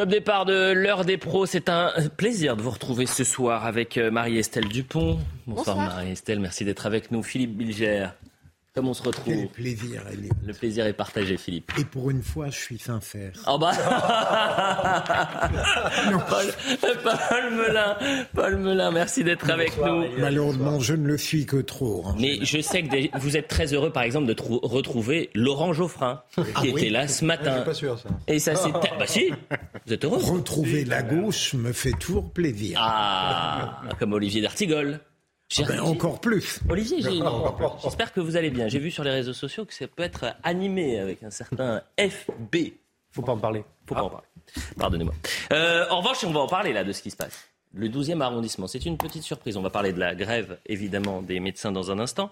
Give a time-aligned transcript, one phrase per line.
[0.00, 1.44] Top départ de l'heure des pros.
[1.44, 5.18] C'est un plaisir de vous retrouver ce soir avec euh, Marie-Estelle Dupont.
[5.46, 7.22] Bonsoir, Marie-Estelle, merci d'être avec nous.
[7.22, 8.06] Philippe Bilger,
[8.72, 10.30] Comment on se retrouve Quel plaisir, Elliot.
[10.46, 11.72] Le plaisir est partagé, Philippe.
[11.76, 13.32] Et pour une fois, je suis sincère.
[13.48, 13.72] Oh bah
[16.28, 16.46] Paul,
[17.02, 17.96] Paul, Melun,
[18.32, 20.04] Paul Melun, merci d'être avec nous.
[20.18, 22.04] Malheureusement, je ne le suis que trop.
[22.06, 22.14] hein.
[22.18, 26.22] Mais je sais que vous êtes très heureux, par exemple, de trou- retrouver Laurent Geoffrin,
[26.36, 26.70] qui Ah oui.
[26.70, 27.62] était là ce matin.
[27.62, 28.08] pas sûr, ça.
[28.28, 28.70] Et ça, c'est...
[28.72, 29.32] Bah si,
[29.86, 32.78] vous êtes heureux Retrouver la gauche me fait toujours plaisir.
[32.80, 35.00] Ah, comme Olivier d'Artigol.
[35.50, 36.60] J'ai- Ben, encore plus.
[36.68, 37.20] Olivier, j'ai-
[37.82, 38.68] j'espère que vous allez bien.
[38.68, 42.56] J'ai vu sur les réseaux sociaux que ça peut être animé avec un certain FB.
[43.12, 43.64] Faut pas en parler.
[43.86, 44.26] Faut pas en parler.
[44.78, 45.14] Pardonnez-moi.
[45.52, 47.48] Euh, en revanche, on va en parler là de ce qui se passe.
[47.72, 49.56] Le 12e arrondissement, c'est une petite surprise.
[49.56, 52.30] On va parler de la grève, évidemment, des médecins dans un instant.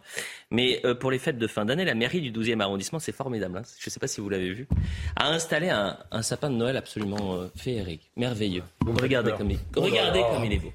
[0.50, 3.58] Mais euh, pour les fêtes de fin d'année, la mairie du 12e arrondissement, c'est formidable.
[3.58, 3.62] hein.
[3.78, 4.66] Je ne sais pas si vous l'avez vu,
[5.14, 8.64] a installé un, un sapin de Noël absolument euh, féerique, merveilleux.
[8.84, 10.72] Regardez comme il, regardez comme il est beau.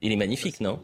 [0.00, 0.80] Il est magnifique, non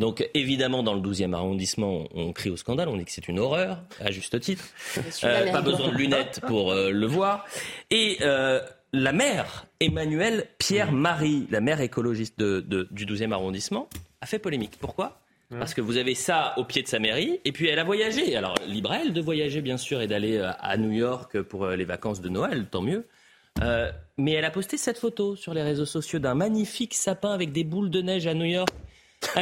[0.00, 3.38] Donc évidemment, dans le 12e arrondissement, on, crie au scandale, on dit que c'est une
[3.38, 4.64] horreur, à juste titre.
[5.24, 7.44] Euh, pas besoin de lunettes pour euh, le voir.
[7.90, 8.60] Et euh,
[8.92, 13.88] la maire, Emmanuelle Pierre-Marie, la maire écologiste de- de- du 12e arrondissement,
[14.20, 14.74] a fait polémique.
[14.80, 15.20] Pourquoi?
[15.48, 18.34] Parce que vous avez ça au pied de sa mairie, et puis elle a voyagé.
[18.36, 21.84] Alors, libre à elle de voyager, bien sûr, et d'aller à New York pour les
[21.84, 23.06] vacances de Noël, tant mieux.
[23.62, 27.52] Euh, mais elle a posté cette photo sur les réseaux sociaux d'un magnifique sapin avec
[27.52, 28.68] des boules de neige à New York.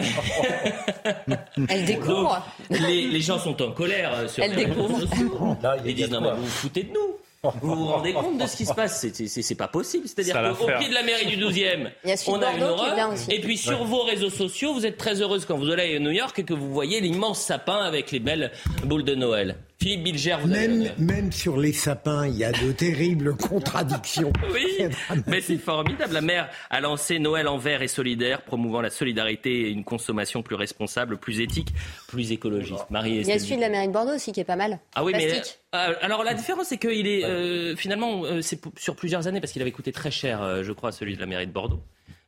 [1.69, 2.47] Elle découvre.
[2.71, 5.01] Donc, les, les gens sont en colère euh, sur Elle les réseaux découvre.
[5.01, 5.57] sociaux.
[5.85, 7.17] Ils disent non mais vous vous foutez de nous.
[7.61, 9.07] Vous vous rendez compte de ce qui se passe?
[9.13, 10.09] C'est- pas possible.
[10.09, 12.63] C'est-à-dire qu'au pied de la mairie du 12e, Il y a celui on a une
[12.63, 13.13] horreur.
[13.29, 16.11] Et puis sur vos réseaux sociaux, vous êtes très heureuse quand vous allez à New
[16.13, 18.51] York et que vous voyez l'immense sapin avec les belles
[18.85, 19.57] boules de Noël.
[19.85, 24.33] Philippe Bilger, vous avez Même, sur les sapins, il y a de terribles contradictions.
[24.51, 24.89] Oui,
[25.27, 26.11] mais c'est formidable.
[26.15, 30.43] La maire a lancé Noël en vert et solidaire, promouvant la solidarité et une consommation
[30.43, 31.69] plus responsable, plus éthique,
[32.09, 32.87] plus écologiste.
[32.89, 34.79] Marie Il y a celui de la mairie de Bordeaux aussi qui est pas mal.
[34.95, 35.59] Ah oui, mais Plastique.
[35.75, 39.53] euh, alors la différence c'est qu'il est euh, finalement euh, c'est sur plusieurs années parce
[39.53, 41.83] qu'il avait coûté très cher, euh, je crois, celui de la mairie de Bordeaux.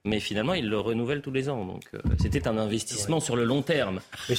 [0.07, 3.43] Mais finalement, il le renouvelle tous les ans, donc euh, c'était un investissement sur le
[3.45, 3.99] long terme.
[4.29, 4.37] Mais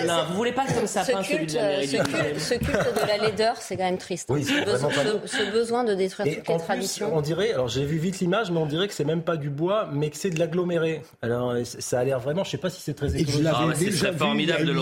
[0.00, 1.96] Melun, c'est- vous voulez pas comme ça Ce peint celui culte, de la mairie ce,
[1.96, 2.38] culte, 12e?
[2.38, 4.28] ce culte de la laideur, c'est quand même triste.
[4.30, 6.64] Oui, ce, c'est besoin, vraiment pas ce- ce besoin de détruire Et toutes les plus,
[6.64, 7.10] traditions.
[7.14, 9.50] on dirait, alors j'ai vu vite l'image, mais on dirait que c'est même pas du
[9.50, 11.02] bois, mais que c'est de l'aggloméré.
[11.20, 13.46] Alors euh, ça a l'air vraiment, je sais pas si c'est très écologique.
[13.52, 14.80] Ah, c'est déjà très vu formidable de le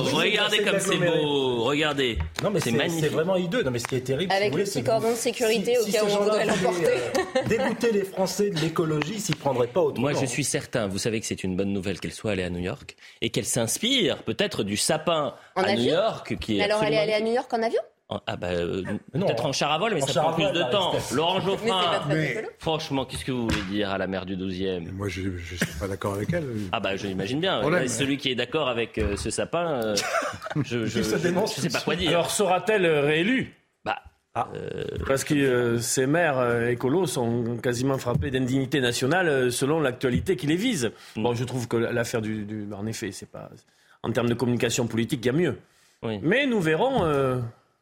[0.50, 1.64] c'est comme c'est beau.
[1.64, 3.00] Regardez, Non, mais c'est magnifique.
[3.04, 3.64] c'est vraiment hideux.
[3.64, 6.06] Non, mais ce qui est terrible, Avec le petit cordon de sécurité au cas où
[6.06, 6.86] on voulaient, l'emporter.
[6.86, 10.03] euh, Dégoûter les Français de l'écologie, s'ils prendraient pas autrement.
[10.12, 12.50] Moi, je suis certain, vous savez que c'est une bonne nouvelle qu'elle soit allée à
[12.50, 16.64] New York et qu'elle s'inspire peut-être du sapin En à New York qui est Mais
[16.64, 17.80] alors, elle est allée à New York en avion
[18.26, 18.82] Ah bah, euh,
[19.14, 20.92] non, peut-être en- char à vol, mais en ça prend plus de temps.
[21.12, 25.08] Laurent Geoffrin, Mais- franchement, qu'est-ce que vous voulez dire à la maire du 12e Moi,
[25.08, 26.44] je ne suis pas d'accord avec elle.
[26.72, 27.60] Ah bah, je l'imagine bien.
[27.60, 27.82] Problème.
[27.82, 29.96] Ouais, Celui qui est d'accord avec euh, ce sapin, euh,
[30.64, 32.10] je, je sais pas quoi dire.
[32.10, 33.54] Alors sera-t-elle réélue?
[34.36, 34.48] Ah.
[35.06, 40.34] Parce que euh, ces maires euh, écolos sont quasiment frappés d'indignité nationale euh, selon l'actualité
[40.36, 40.90] qui les vise.
[41.16, 41.22] Mm.
[41.22, 43.48] Bon, je trouve que l'affaire du, du- En effet, c'est pas.
[44.02, 45.56] En termes de communication politique, il y a mieux.
[46.02, 46.18] oui.
[46.22, 47.38] Mais nous verrons euh,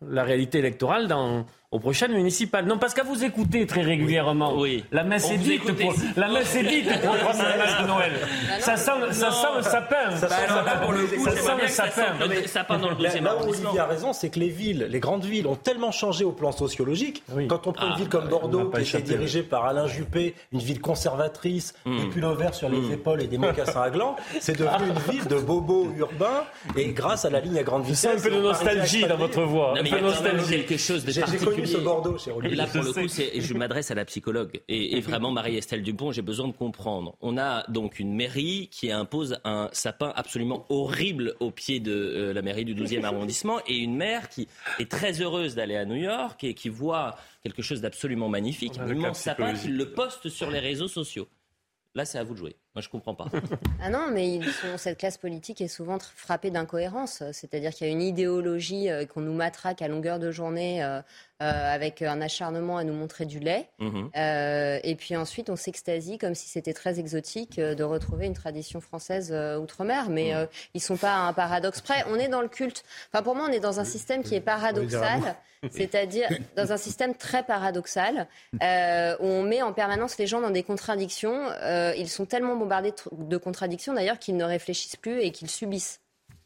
[0.06, 2.66] la réalité électorale dans, aux prochaines municipales.
[2.66, 4.84] Non, parce qu'à vous écouter très régulièrement, Oui.
[4.92, 7.86] la messe On est dite pour, la messe est dite pour le premier match de
[7.88, 8.12] Noël.
[8.60, 10.16] Ça sent, ça sent le sapin.
[10.16, 10.78] Ça Bah sent alors le sapin.
[10.82, 12.18] pour le coup, Ça sent le ça sapin.
[12.20, 13.48] sente le sapin dans le Là, 12e là où.
[13.48, 16.52] Olivier a raison, c'est que les villes, les grandes villes ont tellement changé au plan
[16.52, 17.22] sociologique.
[17.34, 17.48] Oui.
[17.48, 20.34] Quand on prend Ah, une ville comme on Bordeaux, qui était dirigée par Alain Juppé,
[20.52, 21.98] une ville conservatrice, Hmm.
[21.98, 25.26] des pulls verts sur les épaules et des mocassins à gland, c'est devenu une ville
[25.26, 26.44] de bobos urbains.
[26.76, 29.42] Et grâce à la ligne à grande vitesse, sens un peu de nostalgie dans votre
[29.42, 29.72] voix.
[29.72, 30.50] Un peu il y a quand même nostalgie.
[30.66, 31.61] quelque chose de particulier.
[31.66, 32.56] Ce Bordeaux Olivier.
[32.56, 34.60] Là, pour Je le coup, c'est- je m'adresse à la psychologue.
[34.68, 37.16] Et, et vraiment, Marie-Estelle Dupont, j'ai besoin de comprendre.
[37.20, 42.32] On a donc une mairie qui impose un sapin absolument horrible au pied de euh,
[42.32, 44.48] la mairie du 12e arrondissement et une maire qui
[44.78, 48.86] est très heureuse d'aller à New York et qui voit quelque chose d'absolument magnifique, un
[48.88, 51.28] immense sapin, qui le poste sur les réseaux sociaux.
[51.94, 52.56] Là, c'est à vous de jouer.
[52.74, 53.26] Moi, je comprends pas.
[53.84, 57.22] Ah non, mais ils sont- cette classe politique est souvent frappée d'incohérence.
[57.32, 61.00] C'est-à-dire qu'il y a une idéologie euh, qu'on nous matraque à longueur de journée euh,
[61.42, 63.68] euh, avec un acharnement à nous montrer du lait.
[63.80, 64.10] Mhm.
[64.16, 68.34] Euh, et puis ensuite, on s'extasie comme si c'était très exotique euh, de retrouver une
[68.34, 70.08] tradition française euh, outre-mer.
[70.08, 72.04] Mais euh, ils sont pas à un paradoxe près.
[72.08, 72.84] On est dans le culte.
[73.12, 75.34] Enfin, pour moi, on est dans un système qui est paradoxal.
[75.70, 78.26] C'est-à-dire dans un système très paradoxal
[78.62, 81.40] euh, où on met en permanence les gens dans des contradictions.
[81.62, 85.30] Euh, ils sont tellement bombardés de tr- de contradictions d'ailleurs qu'ils ne réfléchissent plus et
[85.30, 86.00] qu'ils subissent.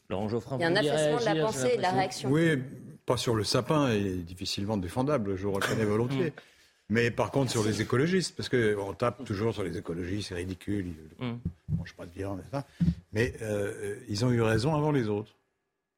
[0.08, 2.30] Laurent Geoffrin, Il y a un affaissement de la pensée et de la réaction.
[2.30, 2.58] Oui,
[3.06, 6.32] pas sur le sapin, il est difficilement défendable, je vous reconnais volontiers.
[6.88, 10.86] Mais par contre sur les écologistes, parce qu'on tape toujours sur les écologistes, c'est ridicule,
[11.20, 11.38] ils ne Mm.
[11.76, 12.64] mangent pas de viande, et ça.
[13.12, 15.32] mais euh, ils ont eu raison avant les autres.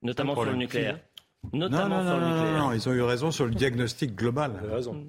[0.03, 0.99] Notamment sur le nucléaire.
[1.53, 2.59] Non, Notamment non, sur non, le non, nucléaire.
[2.62, 4.53] non, ils ont eu raison sur le diagnostic global.
[4.59, 5.05] Vous avez raison.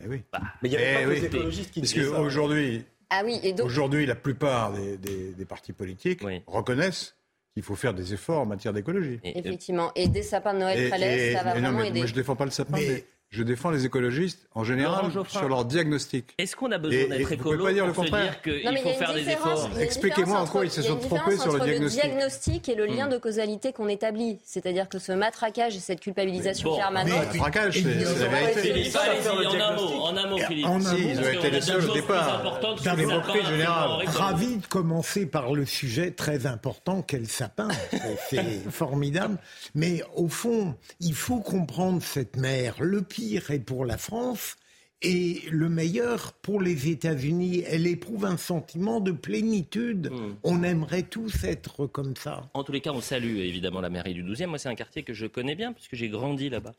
[0.00, 0.22] Eh oui.
[0.62, 1.14] Mais il n'y avait Eh pas que oui.
[1.20, 5.44] les écologistes qui Parce qu'aujourd'hui, Ah oui, et donc aujourd'hui, la plupart des, des- des
[5.44, 6.42] partis politiques Oui.
[6.46, 7.16] reconnaissent
[7.52, 9.20] qu'il faut faire des efforts en matière d'écologie.
[9.22, 11.88] Effectivement, et des sapins de Noël Et- très laids, et- ça va non, vraiment mais
[11.88, 11.98] aider.
[12.00, 13.04] Moi, je défends pas le sapin, Mais- mais,
[13.34, 16.34] je défends les écologistes en général sur leur diagnostic.
[16.38, 18.38] Est-ce qu'on a besoin d'être écolo pas dire le pour se contraire.
[18.44, 21.56] dire qu'il faut faire des efforts Expliquez-moi en quoi ils se sont trompés sur le
[21.56, 22.00] entre diagnostic.
[22.02, 22.96] diagnostic et le Hmm.
[22.96, 24.38] lien de causalité qu'on établit.
[24.44, 27.24] C'est-à-dire que ce matraquage et cette culpabilisation Bon, permanente.
[27.34, 28.72] Un traquage, c'est la vérité.
[28.72, 30.66] Le en un mot, en un mot, Philippe.
[30.66, 31.08] En un Si, mot.
[31.10, 32.42] ils ont été les seuls au départ.
[32.44, 33.90] le D'abord, générale.
[34.06, 37.68] Ravi de commencer par le sujet très important qu'est le sapin.
[38.30, 39.38] C'est formidable.
[39.74, 42.74] Mais au fond, il faut comprendre cette mer.
[42.80, 44.56] Le pire est pour la France
[45.02, 47.62] et le meilleur pour les États-Unis.
[47.66, 50.10] Elle éprouve un sentiment de plénitude.
[50.10, 50.34] Hmm.
[50.42, 52.48] On aimerait tous être comme ça.
[52.54, 54.46] En tous les cas, on salue évidemment la mairie du 12e.
[54.46, 56.72] Moi, c'est un quartier que je connais bien puisque j'ai grandi là-bas.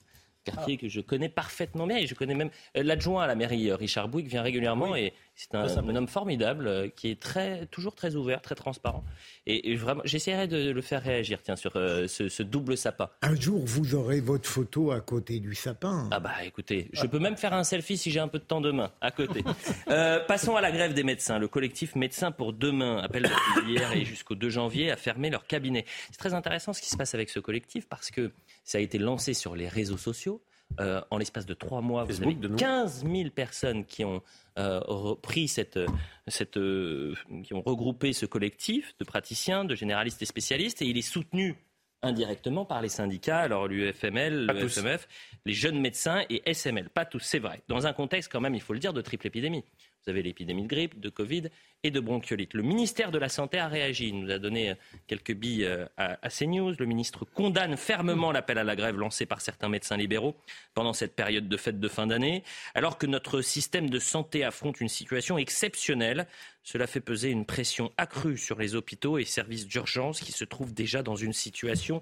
[0.43, 3.71] Quartier que je connais parfaitement bien et je connais même euh, l'adjoint à la mairie
[3.71, 7.93] euh, Richard Bouygues vient régulièrement et c'est un, homme formidable euh, qui est très toujours
[7.93, 9.03] très ouvert, très transparent
[9.45, 13.09] et, et vraiment j'essaierai de le faire réagir tiens sur euh, ce, ce double sapin.
[13.21, 16.07] Un jour, vous aurez votre photo à côté du sapin.
[16.11, 18.61] Ah bah écoutez, je peux même faire un selfie si j'ai un peu de temps
[18.61, 19.43] demain, à côté.
[19.87, 21.37] Euh, passons à la grève des médecins.
[21.37, 25.45] Le collectif Médecins pour demain appelle depuis hier et jusqu'au 2 janvier à fermer leur
[25.45, 25.85] cabinet.
[26.11, 28.31] C'est très intéressant ce qui se passe avec ce collectif parce que
[28.63, 30.41] ça a été lancé sur les réseaux sociaux.
[30.79, 32.57] Euh, en l'espace de trois mois, vous avez de nous.
[32.57, 34.21] 15 000 personnes qui ont
[34.57, 35.79] euh, repris cette,
[36.27, 40.97] cette, euh, qui ont regroupé ce collectif de praticiens, de généralistes et spécialistes, et il
[40.97, 41.55] est soutenu
[42.01, 44.67] indirectement par les syndicats, alors l'UFML, le.
[44.67, 45.07] FMF,
[45.45, 46.89] les jeunes médecins et SML.
[46.89, 47.61] Pas tous, c'est vrai.
[47.67, 49.63] Dans un contexte quand même, il faut le dire, de triple épidémie.
[50.05, 51.49] Vous avez l'épidémie de grippe, de Covid
[51.81, 52.53] et de bronchiolite.
[52.53, 54.09] Le ministère de la Santé a réagi.
[54.09, 54.75] Il nous a donné euh,
[55.07, 56.75] quelques billes euh, à, à CNews.
[56.77, 60.35] Le ministre condamne fermement l'appel à la grève lancé par certains médecins libéraux
[60.75, 62.43] pendant cette période de fête de fin d'année.
[62.75, 66.27] Alors que notre système de santé affronte une situation exceptionnelle,
[66.67, 70.73] cela fait peser une pression accrue sur les hôpitaux et services d'urgence qui se trouvent
[70.73, 72.01] déjà dans une situation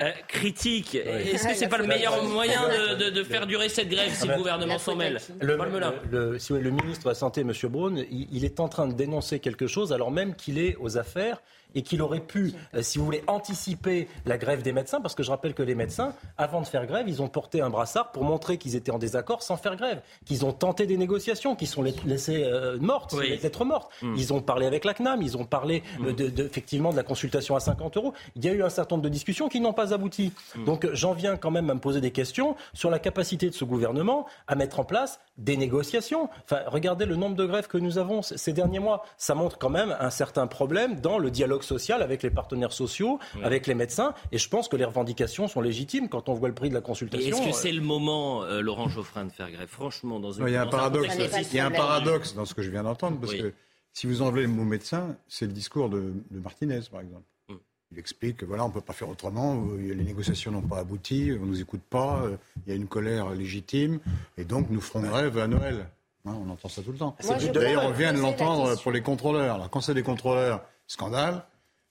[0.00, 0.94] euh, critique.
[0.94, 4.20] Est-ce que c'est pas le meilleur moyen de, de- de faire durer cette grève si
[4.22, 5.18] Ah le ben, gouvernement s'en mêle?
[5.40, 5.94] Le, Parle-me-là.
[6.10, 7.52] le- le- si vous voulez, le ministre de la Santé, M.
[7.64, 10.96] Braun, il, il est en train de dénoncer quelque chose alors même qu'il est aux
[10.98, 11.42] affaires
[11.76, 15.22] et qu'il aurait pu, euh, si vous voulez, anticiper la grève des médecins, parce que
[15.22, 18.24] je rappelle que les médecins, avant de faire grève, ils ont porté un brassard pour
[18.24, 21.82] montrer qu'ils étaient en désaccord sans faire grève, qu'ils ont tenté des négociations, qu'ils sont
[21.82, 23.28] laissés euh, mortes, Oui.
[23.30, 23.90] les lettres mortes.
[24.02, 27.02] Ils ont parlé avec la CNAM, ils ont parlé euh, de, de- effectivement de la
[27.02, 28.12] consultation à 50 euros.
[28.34, 30.32] Il y a eu un certain nombre de discussions qui n'ont pas abouti.
[30.64, 33.64] Donc j'en viens quand même à me poser des questions sur la capacité de ce
[33.64, 36.30] gouvernement à mettre en place des négociations.
[36.44, 39.04] Enfin, regardez le nombre de grèves que nous avons ces derniers mois.
[39.18, 43.18] Ça montre quand même un certain problème dans le dialogue social avec les partenaires sociaux,
[43.42, 44.14] avec les médecins.
[44.32, 46.80] Et je pense que les revendications sont légitimes quand on voit le prix de la
[46.80, 47.36] consultation.
[47.36, 50.46] est-ce que c'est le moment, euh, Laurent Geoffrin, de faire grève Franchement, dans, une, Non,
[50.46, 51.14] Il y a un paradoxe.
[51.52, 53.42] Il y a un paradoxe dans ce que je viens d'entendre, parce Oui.
[53.42, 53.52] que
[53.92, 57.24] si vous enlevez le mot médecin, c'est le discours de, de Martinez, par exemple.
[57.48, 57.54] Mm.
[57.92, 60.78] Il explique que voilà, on ne peut pas faire autrement, euh, les négociations n'ont pas
[60.78, 64.00] abouti, on ne nous écoute pas, euh, il y a une colère légitime,
[64.36, 65.86] et donc nous ferons grève à Noël.
[66.26, 67.16] Hein, on entend ça tout le temps.
[67.54, 69.54] D'ailleurs, on vient de l'entendre pour les contrôleurs.
[69.54, 71.44] Alors, quand c'est des contrôleurs, scandale.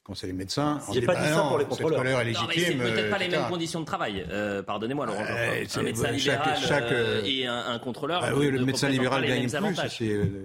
[0.06, 1.98] Quand c'est les médecins, J'ai dit pas bah dit ça non, pour les contrôleurs.
[1.98, 4.24] colère est Non, mais c'est peut-être pas euh, les mêmes conditions de travail.
[4.30, 8.22] Euh, Pardonnez-moi, Laurent un médecin chaque- libéral chaque, euh, et un, un contrôleur.
[8.24, 9.52] Ah oui, le médecin libéral gagne plus.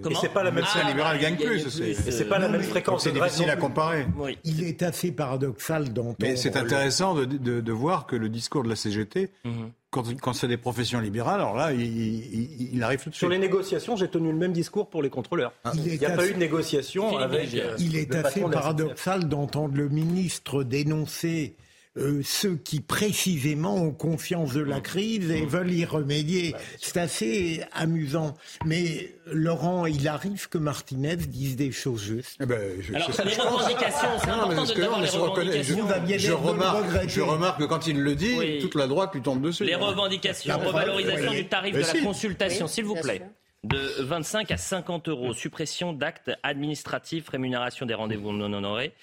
[0.01, 1.69] Comment Et c'est pas la Le médecin Ah, libéral il gagne plus.
[1.69, 4.07] c'est- Et c'est pas la même fréquence C'est difficile à comparer.
[4.17, 4.39] Oui.
[4.45, 6.15] Il est assez paradoxal d'entendre.
[6.19, 9.69] Mais c'est intéressant de, de- de voir que le discours de la CGT, Mhm.
[9.91, 13.27] Quand, quand c'est des professions libérales, alors là, il, il- il arrive tout de Sur
[13.27, 13.39] suite.
[13.39, 15.51] les négociations, j'ai tenu le même discours pour les contrôleurs.
[15.75, 17.53] Il Il est n'y a pas assez- eu de négociation avec.
[17.53, 21.55] Euh, Il est le assez paradoxal d'entendre le ministre dénoncer
[21.97, 24.81] euh, ceux qui précisément ont conscience de la mmh.
[24.81, 25.47] crise et mmh.
[25.47, 26.51] veulent y remédier.
[26.53, 28.33] Bah, c'est assez amusant.
[28.65, 32.37] Mais Laurent, il arrive que Martinez dise des choses justes.
[32.39, 35.75] Eh ben, Alors, les revendications, c'est important de les revendications.
[36.17, 39.65] Je, remarque, je, remarque, que quand il le dit, toute la droite lui tombe dessus.
[39.65, 43.21] Les revendications, revalorisation du tarif de la consultation, s'il vous plaît
[43.63, 48.93] de 25 à 50 euros, suppression d'actes administratifs, rémunération des rendez-vous non honorés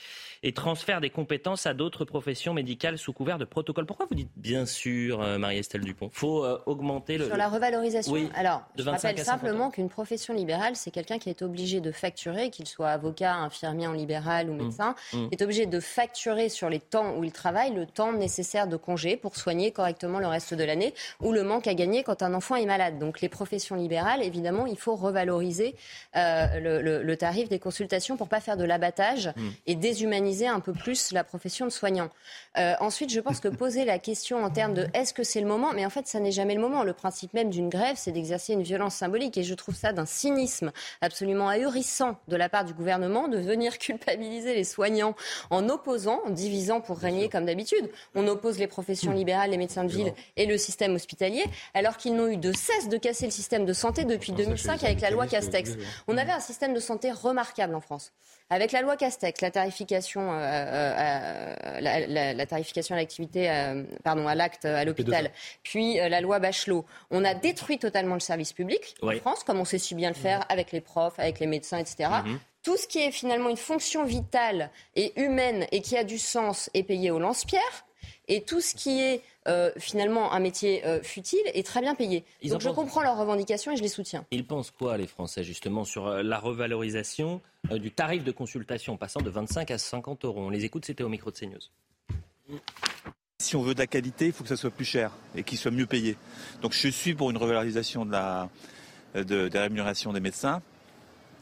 [0.43, 3.87] et transfert des compétences à d'autres professions médicales sous couvert de protocole.
[3.87, 6.11] Pourquoi vous dites bien sûr, euh, Marie-Estelle Dupont?
[6.13, 7.27] Faut euh, augmenter le...
[7.27, 11.81] Sur la revalorisation Alors, je rappelle simplement qu'une profession libérale, c'est quelqu'un qui est obligé
[11.81, 14.63] de facturer, qu'il soit avocat, infirmier en libéral ou mmh.
[14.63, 15.27] médecin, mmh.
[15.33, 19.17] est obligé de facturer sur les temps où il travaille le temps nécessaire de congé
[19.17, 22.57] pour soigner correctement le reste de l'année ou le manque à gagner quand un enfant
[22.57, 22.99] est malade.
[22.99, 25.75] Donc les professions libérales, évidemment, il faut revaloriser
[26.17, 29.49] euh, le, tarif des consultations pour pas faire de l'abattage mmh.
[29.67, 32.11] et déshumaniser un peu plus la profession de soignant.
[32.57, 35.47] Euh, ensuite, je pense que poser la question en termes de est-ce que c'est le
[35.47, 36.85] moment, mais en fait, ça n'est jamais le moment.
[36.85, 40.07] Le principe même d'une grève, c'est d'exercer une violence symbolique, et je trouve ça d'un
[40.07, 45.15] cynisme absolument ahurissant de la part du gouvernement de venir culpabiliser les soignants
[45.51, 47.91] en opposant, en divisant pour régner comme d'habitude.
[48.15, 51.45] On oppose les professions libérales, les médecins de ville et le système hospitalier,
[51.75, 55.01] alors qu'ils n'ont eu de cesse de casser le système de santé depuis 2005 avec
[55.01, 55.77] la loi Castex.
[56.07, 58.13] On avait un système de santé remarquable en France.
[58.51, 63.51] Avec la loi Castex, la tarification, euh, euh, euh, la, tarification à l'activité,
[64.05, 65.31] pardon, à l'acte à l'hôpital,
[65.63, 69.67] puis la loi Bachelot, on a détruit totalement le service public en France, comme on
[69.67, 72.11] sait si bien le faire avec les profs, avec les médecins, etc.
[72.25, 72.39] Mhm.
[72.63, 76.71] Tout ce qui est finalement une fonction vitale et humaine et qui a du sens
[76.75, 77.87] est payé au lance-pierre.
[78.31, 82.25] Et tout ce qui est euh, finalement un métier euh, futile est très bien payé.
[82.45, 84.25] Donc je comprends leurs revendications et je les soutiens.
[84.31, 87.41] Ils pensent quoi, les Français, justement, sur euh, la revalorisation
[87.71, 90.41] du tarif de consultation passant de 25 à 50 euros?
[90.41, 92.61] On les écoute, c'était au micro de CNews.
[93.41, 95.59] Si on veut de la qualité, il faut que ça soit plus cher et qu'il
[95.59, 96.17] soit mieux payé.
[96.61, 98.49] Donc je suis pour une revalorisation de la,
[99.15, 100.63] de, des rémunérations des médecins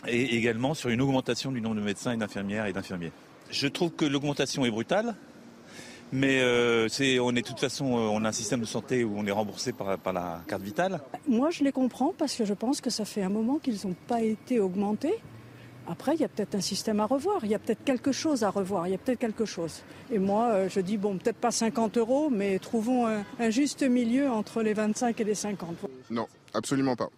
[0.06, 3.12] et également sur une augmentation du nombre de médecins et d'infirmières et d'infirmiers.
[3.50, 5.14] Je trouve que l'augmentation est brutale,
[6.12, 6.88] mais euh,
[7.20, 9.32] on est de toute façon, euh, on a un système de santé où on est
[9.32, 11.00] remboursé par, la carte vitale.
[11.26, 13.96] Moi, je les comprends parce que je pense que ça fait un moment qu'ils n'ont
[14.06, 15.14] pas été augmentés.
[15.88, 18.42] Après, il y a peut-être un système à revoir, il y a peut-être quelque chose
[18.42, 19.82] à revoir, il y a peut-être quelque chose.
[20.10, 24.28] Et moi, euh, je dis, bon, peut-être pas 50 euros, mais trouvons un, juste milieu
[24.28, 25.76] entre les 25 et les 50.
[26.10, 27.08] Non, absolument pas.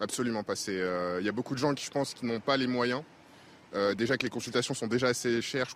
[0.00, 0.54] Absolument pas.
[0.66, 3.02] Il y a beaucoup de gens qui, je pense, qui n'ont pas les moyens.
[3.96, 5.74] déjà que les consultations sont déjà assez chères.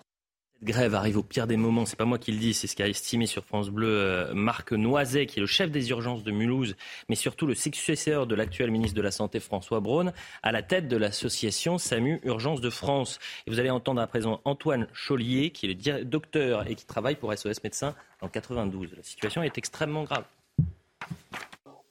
[0.59, 2.75] Cette grève arrive au pire des moments, c'est pas moi qui le dis, c'est ce
[2.75, 6.33] qu'a estimé sur France Bleu euh, Marc Noiset, qui est le chef des urgences de
[6.33, 6.75] Mulhouse,
[7.09, 10.13] mais surtout le successeur de l'actuel ministre de la Santé François Braun,
[10.43, 13.21] à la tête de l'association SAMU Urgence de France.
[13.47, 17.15] Et vous allez entendre à présent Antoine Chaulier, qui est le docteur et qui travaille
[17.15, 18.95] pour SOS Médecins en 92.
[18.97, 20.25] La situation est extrêmement grave.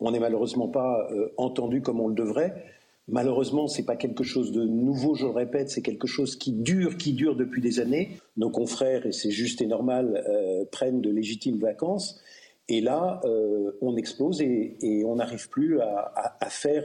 [0.01, 2.65] On n'est malheureusement pas euh, entendu comme on le devrait.
[3.09, 6.51] Malheureusement, ce n'est pas quelque chose de nouveau, je le répète, c'est quelque chose qui
[6.51, 8.17] dure, qui dure depuis des années.
[8.35, 12.19] Nos confrères, et c'est juste et normal, euh, prennent de légitimes vacances.
[12.67, 16.83] Et là, euh, on explose et, on n'arrive plus à, faire,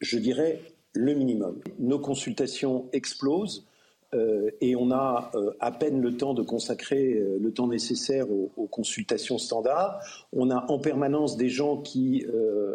[0.00, 0.60] je dirais,
[0.92, 1.58] le minimum.
[1.80, 3.66] Nos consultations explosent.
[4.14, 8.66] Euh, et on a à peine le temps de consacrer le temps nécessaire aux, aux,
[8.66, 10.00] consultations standards.
[10.32, 12.24] On a en permanence des gens qui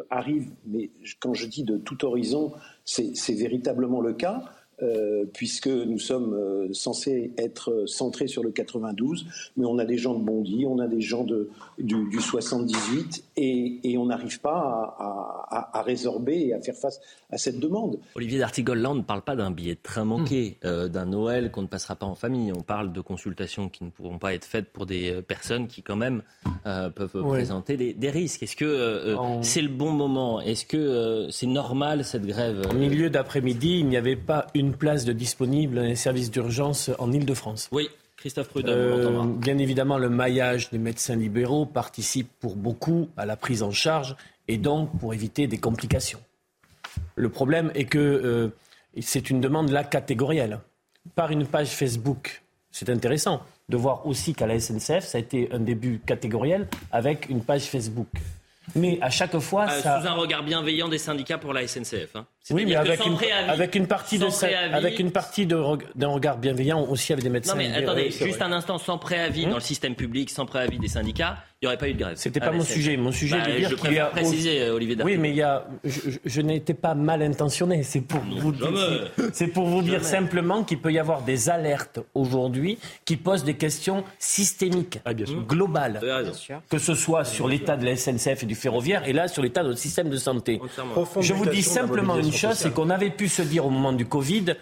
[0.09, 2.51] arrivent, mais quand je dis de tout horizon,
[2.83, 4.43] c'est véritablement le cas.
[4.81, 10.00] Euh, puisque nous sommes euh, censés être centrés sur le 92, mais on a des
[10.00, 14.97] gens de Bondy, on a des gens de, du, 78, et, on n'arrive pas
[15.71, 18.00] à, résorber et à faire face à cette demande.
[18.15, 20.67] Olivier d'Artigol, ne parle pas d'un billet de train manqué, hmm.
[20.67, 22.51] euh, d'un Noël qu'on ne passera pas en famille.
[22.51, 25.95] On parle de consultations qui ne pourront pas être faites pour des personnes qui, quand
[25.95, 26.23] même,
[26.63, 28.41] peuvent présenter des, risques.
[28.41, 30.41] Est-ce que c'est le bon moment?
[30.41, 32.65] Est-ce que c'est normal cette grève?
[32.69, 36.91] Au milieu d'après-midi, il n'y avait pas une place de disponible dans les services d'urgence
[36.99, 37.69] en Ile-de-France.
[37.71, 37.89] Oui.
[38.17, 43.35] Christophe Prudhomme, euh, bien évidemment, le maillage des médecins libéraux participe pour beaucoup à la
[43.35, 44.15] prise en charge
[44.47, 46.19] et donc pour éviter des complications.
[47.15, 48.49] Le problème est que euh,
[49.01, 50.59] c'est une demande là catégorielle.
[51.15, 55.49] Par une page Facebook, c'est intéressant de voir aussi qu'à la SNCF, ça a été
[55.51, 58.09] un début catégoriel avec une page Facebook.
[58.75, 60.01] Mais à chaque fois, euh, ça...
[60.01, 62.15] Sous un regard bienveillant des syndicats pour la SNCF.
[62.15, 62.25] Hein.
[62.49, 67.13] Oui, mais avec une, avec une, partie de avec une partie d'un regard bienveillant aussi
[67.13, 67.53] avec des médecins.
[67.53, 70.79] Non mais attendez, juste un instant, sans préavis hmm dans le système public, sans préavis
[70.79, 72.15] des syndicats, il n'y aurait pas eu de grève.
[72.15, 72.98] C'était pas ah, mon sujet.
[72.98, 75.44] Mon sujet bah, de dire qu'il y a préciser, euh, Olivier Oui, mais il y
[75.44, 75.68] a.
[75.84, 77.84] Je, n'étais pas mal intentionné.
[77.84, 78.51] C'est pour vous.
[79.32, 83.58] C'est pour vous dire simplement qu'il peut y avoir des alertes aujourd'hui qui posent des
[83.58, 86.01] questions systémiques, ah, globales,
[86.68, 89.62] que ce soit sur l'état de la SNCF et du ferroviaire, et là sur l'état
[89.62, 90.60] de notre système de santé.
[91.20, 94.08] Je vous dis simplement une chose, c'est qu'on avait pu se dire au moment du
[94.08, 94.56] Covid,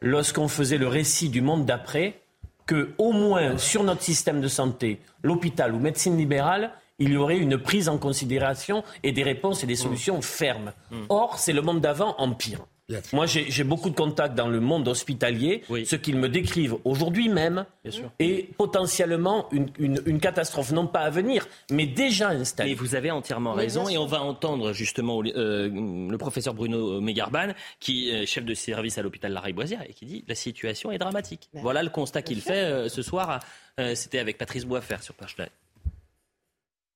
[0.00, 2.20] lorsqu'on faisait le récit du monde d'après,
[2.66, 7.38] que au moins sur notre système de santé, l'hôpital ou médecine libérale, il y aurait
[7.38, 10.72] une prise en considération et des réponses et des solutions fermes.
[11.08, 12.60] Or, c'est le monde d'avant en pire.
[13.12, 15.62] Moi, j'ai beaucoup de contacts dans le monde hospitalier.
[15.84, 17.64] Ce qu'ils me décrivent aujourd'hui même
[18.18, 22.70] est potentiellement une, catastrophe, non pas à venir, mais déjà installée.
[22.70, 23.88] Mais vous avez entièrement raison.
[23.88, 25.68] Et on va entendre justement euh,
[26.10, 27.48] le professeur Bruno Mégarban,
[27.80, 31.48] qui est chef de service à l'hôpital Lariboisière, et qui dit la situation est dramatique.
[31.54, 33.40] Ben voilà le constat qu'il fait euh, ce soir.
[33.80, 35.48] Euh, c'était avec Patrice Boisfer sur Punchline.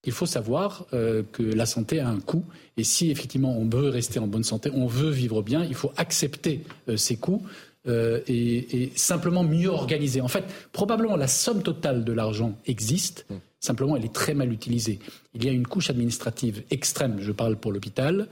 [0.04, 2.44] Il faut savoir euh, que la santé a un coût
[2.76, 5.92] et si effectivement on veut rester en bonne santé, on veut vivre bien, il faut
[5.96, 7.42] accepter euh, ces coûts
[7.88, 10.20] euh, et, simplement mieux organiser.
[10.20, 13.34] En fait, probablement la somme totale de l'argent existe, mmh.
[13.58, 15.00] simplement elle est très mal utilisée.
[15.34, 18.28] Il y a une couche administrative extrême, je parle pour l'hôpital,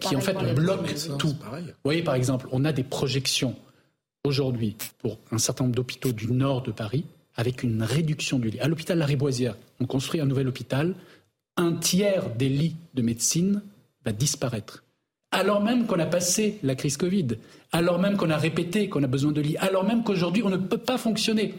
[0.00, 1.36] qui en fait bloque tout.
[1.52, 3.56] Vous voyez par exemple, on a des projections
[4.24, 7.04] aujourd'hui pour un certain nombre d'hôpitaux du nord de Paris
[7.36, 8.60] avec une réduction du lit.
[8.60, 10.94] À l'hôpital Lariboisière, on construit un nouvel hôpital,
[11.56, 13.62] un tiers des lits de médecine
[14.04, 14.84] va disparaître.
[15.32, 17.28] Alors même qu'on a passé la crise Covid,
[17.72, 20.56] alors même qu'on a répété qu'on a besoin de lits, alors même qu'aujourd'hui on ne
[20.56, 21.54] peut pas fonctionner.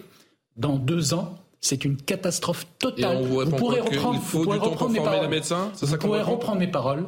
[0.57, 3.23] Dans deux ans, c'est une catastrophe totale.
[3.23, 5.41] vous, pourrez reprendre, vous pourrez reprendre mes paroles.
[5.81, 7.07] vous pourrez reprendre mes paroles.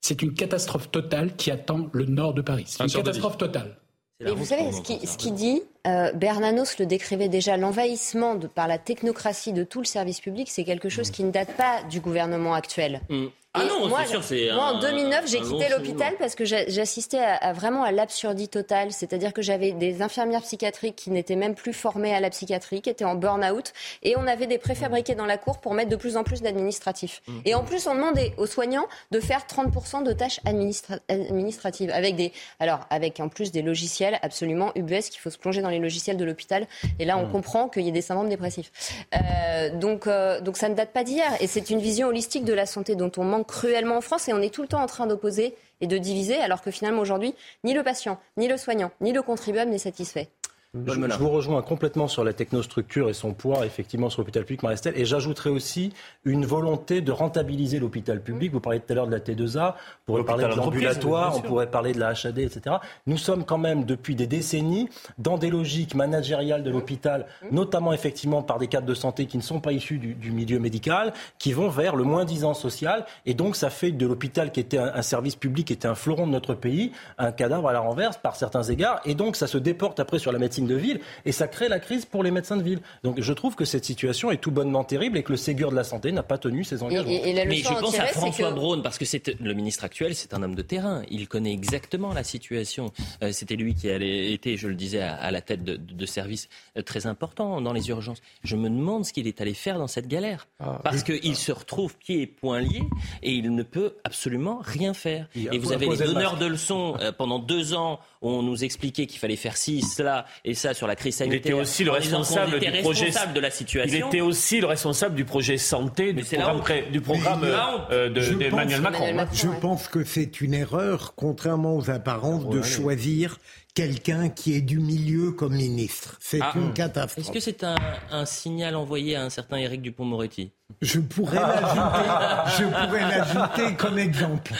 [0.00, 2.64] C'est une catastrophe totale qui attend le nord de Paris.
[2.68, 3.76] C'est une catastrophe totale.
[4.20, 8.78] Et vous savez, ce qu'il qui dit, euh, Bernanos le décrivait déjà, l'envahissement par la
[8.78, 12.54] technocratie de tout le service public, c'est quelque chose qui ne date pas du gouvernement
[12.54, 13.00] actuel.
[13.08, 13.26] Mm.
[13.56, 17.52] Ah non, moi, sûr, c'est moi en 2009, j'ai quitté l'hôpital parce que j'assistais à,
[17.52, 18.90] vraiment à l'absurdité totale.
[18.90, 22.90] C'est-à-dire que j'avais des infirmières psychiatriques qui n'étaient même plus formées à la psychiatrie, qui
[22.90, 26.16] étaient en burn-out, et on avait des préfabriqués dans la cour pour mettre de plus
[26.16, 27.22] en plus d'administratifs.
[27.28, 27.32] Mmh.
[27.44, 32.32] Et en plus, on demandait aux soignants de faire 30% de tâches administratives, avec des,
[32.58, 35.12] alors avec en plus des logiciels absolument ubuesques.
[35.12, 36.66] qu'il faut se plonger dans les logiciels de l'hôpital.
[36.98, 37.32] Et là, on mmh.
[37.32, 38.72] comprend qu'il y a des syndromes dépressifs.
[39.14, 42.52] Euh, donc, euh, donc ça ne date pas d'hier, et c'est une vision holistique de
[42.52, 44.86] la santé dont on manque cruellement en France et on est tout le temps en
[44.86, 48.90] train d'opposer et de diviser alors que finalement aujourd'hui, ni le patient, ni le soignant,
[49.00, 50.30] ni le contribuable n'est satisfait.
[50.74, 54.94] Je, vous rejoins complètement sur la technostructure et son poids, effectivement, sur l'hôpital public, Marestel.
[54.96, 55.92] Et j'ajouterai aussi
[56.24, 58.52] une volonté de rentabiliser l'hôpital public.
[58.52, 61.70] Vous parliez tout à l'heure de la T2A, on pourrait parler de l'ambulatoire, on pourrait
[61.70, 62.76] parler de la HAD, etc.
[63.06, 68.42] Nous sommes quand même, depuis des décennies, dans des logiques managériales de l'hôpital, notamment, effectivement,
[68.42, 71.68] par des cadres de santé qui ne sont pas issus du, milieu médical, qui vont
[71.68, 73.06] vers le moins-disant social.
[73.26, 76.26] Et donc, ça fait de l'hôpital, qui était un, service public, qui était un fleuron
[76.26, 79.00] de notre pays, un cadavre à la renverse, par certains égards.
[79.04, 81.78] Et donc, ça se déporte après sur la médecine de ville et ça crée la
[81.78, 82.80] crise pour les médecins de ville.
[83.02, 85.76] Donc je trouve que cette situation est tout bonnement terrible et que le Ségur de
[85.76, 87.08] la santé n'a pas tenu ses engagements.
[87.08, 90.54] Mais je pense à François Braun parce que c'est le ministre actuel, c'est un homme
[90.54, 91.02] de terrain.
[91.10, 92.92] Il connaît exactement la situation.
[93.22, 96.82] Euh, c'était lui qui allait, était, je le disais, à, la tête de, services euh,
[96.82, 98.20] très importants dans les urgences.
[98.42, 101.52] Je me demande ce qu'il est allé faire dans cette galère ah, parce qu'il se
[101.52, 102.84] retrouve pieds et poings liés
[103.22, 105.28] et il ne peut absolument rien faire.
[105.34, 109.18] Et vous avez les donneurs de leçons euh, pendant deux ans on nous expliquait qu'il
[109.18, 111.40] fallait faire ci, cela et ça sur la crise sanitaire.
[111.44, 113.98] Il était aussi le responsable du projet de la situation.
[113.98, 117.44] Il était aussi le responsable du projet santé du programme, du programme
[117.90, 119.26] euh, d'Emmanuel Macron.
[119.32, 123.38] Je pense que c'est une erreur, contrairement aux apparences, de choisir
[123.74, 126.16] quelqu'un qui est du milieu comme ministre.
[126.20, 126.52] C'est ah.
[126.54, 127.26] une catastrophe.
[127.26, 127.74] Est-ce que c'est un,
[128.10, 133.98] un, signal envoyé à un certain Éric Dupont-Moretti je pourrais l'ajouter, je pourrais l'ajouter comme
[133.98, 134.52] exemple.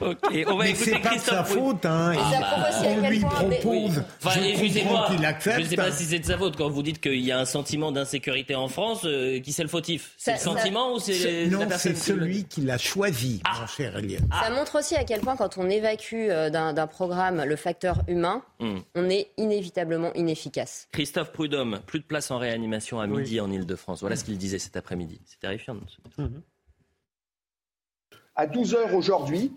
[0.00, 1.34] Ok, on va Mais c'est pas Christophe.
[1.34, 2.12] sa faute, hein.
[2.84, 4.02] on lui propose.
[4.22, 5.56] Enfin, je qu'il accepte.
[5.56, 7.38] Je ne sais pas si c'est de sa faute quand vous dites qu'il y a
[7.38, 9.00] un sentiment d'insécurité en France.
[9.04, 10.12] Euh, qui c'est le fautif?
[10.18, 13.60] C'est le sentiment ou c'est Non, c'est celui qui l'a choisi, ah.
[13.60, 14.28] mon cher Eliane.
[14.42, 18.42] Ça montre aussi à quel point, quand on évacue euh, d'un programme le facteur humain,
[18.60, 18.78] hmm.
[18.94, 20.88] on est inévitablement inefficace.
[20.92, 24.00] Christophe Prudhomme, plus de place en réanimation à midi en Ile-de-France.
[24.00, 25.20] Voilà ce qu'il disait cet après-midi.
[26.18, 26.42] Mhm.
[28.34, 29.52] À 12 heures aujourd'hui,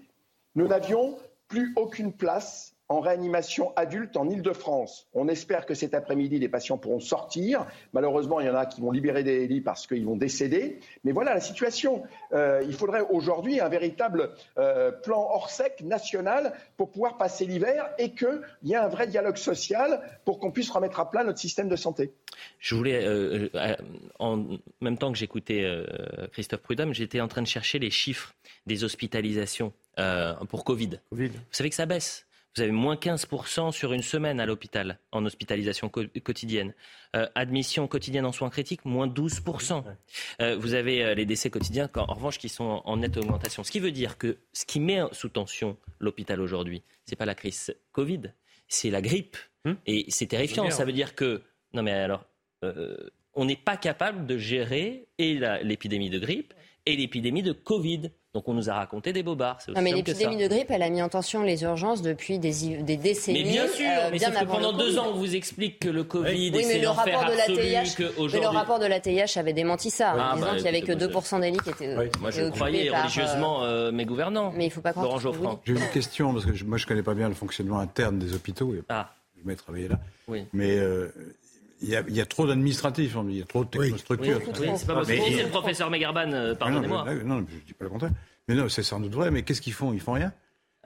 [0.55, 5.07] nous n'avions plus aucune place en réanimation adulte en Ile-de-France.
[5.13, 7.67] On espère que cet après-midi, les patients pourront sortir.
[7.93, 10.79] Malheureusement, il y en a qui vont libérer des lits parce qu'ils vont décéder.
[11.03, 12.01] Mais voilà la situation.
[12.33, 17.91] Euh, il faudrait aujourd'hui un véritable euh, plan hors sec national pour pouvoir passer l'hiver
[17.99, 21.39] et qu'il y ait un vrai dialogue social pour qu'on puisse remettre à plat notre
[21.39, 22.11] système de santé.
[22.57, 23.49] Je voulais, euh,
[24.17, 24.45] en
[24.81, 25.63] même temps que j'écoutais
[26.31, 28.33] Christophe Prudhomme, j'étais en train de chercher les chiffres
[28.65, 29.73] des hospitalisations
[30.49, 30.99] pour COVID.
[31.11, 32.25] Vous savez que ça baisse.
[32.55, 36.73] Vous avez moins 15% sur une semaine à l'hôpital en hospitalisation quotidienne.
[37.15, 39.83] Euh, admission quotidienne en soins critiques, moins 12%.
[40.41, 43.63] Euh, vous avez euh, les décès quotidiens, en, revanche, qui sont en, nette augmentation.
[43.63, 47.25] Ce qui veut dire que ce qui met sous tension l'hôpital aujourd'hui, ce n'est pas
[47.25, 48.33] la crise Covid,
[48.67, 49.37] c'est la grippe.
[49.65, 50.69] Hum Et c'est terrifiant.
[50.71, 51.43] Ça veut dire que.
[51.73, 52.25] Non, mais alors.
[53.33, 56.53] on n'est pas capable de gérer et l'épidémie de grippe
[56.89, 58.11] et l'épidémie de Covid.
[58.33, 59.57] Donc on nous a raconté des bobards.
[59.73, 62.95] Non, mais l'épidémie de grippe, elle a mis en tension les urgences depuis des, des
[62.95, 63.43] décennies.
[63.43, 66.51] Mais bien sûr, euh, mais que pendant deux ans, on vous explique que le Covid,
[66.53, 69.89] oui, mais le rapport de la TIH, mais le rapport de la TIH avait démenti
[69.89, 71.97] ça, en disant bah, qu'il n'y avait que 2% des lits qui étaient.
[71.97, 72.05] Oui.
[72.21, 74.53] Moi, je croyais religieusement euh, euh, mes gouvernants.
[74.55, 75.19] Mais il ne faut pas croire.
[75.65, 78.35] J'ai une question parce que moi, je ne connais pas bien le fonctionnement interne des
[78.35, 78.75] hôpitaux.
[78.89, 79.09] Ah.
[79.41, 79.99] Je vais travailler là.
[80.27, 80.45] Oui.
[80.53, 80.77] Mais
[81.81, 84.41] il y, a, il y, a, trop d'administratifs, il y a trop de technostructures.
[84.45, 85.43] Oui, oui, c'est pas possible.
[85.43, 87.05] Le professeur Megarban, pardonnez-moi.
[87.23, 88.11] Non, non, je ne dis pas le contraire.
[88.47, 89.93] Mais non, c'est sans doute vrai, mais qu'est-ce qu'ils font?
[89.93, 90.33] Ils font rien?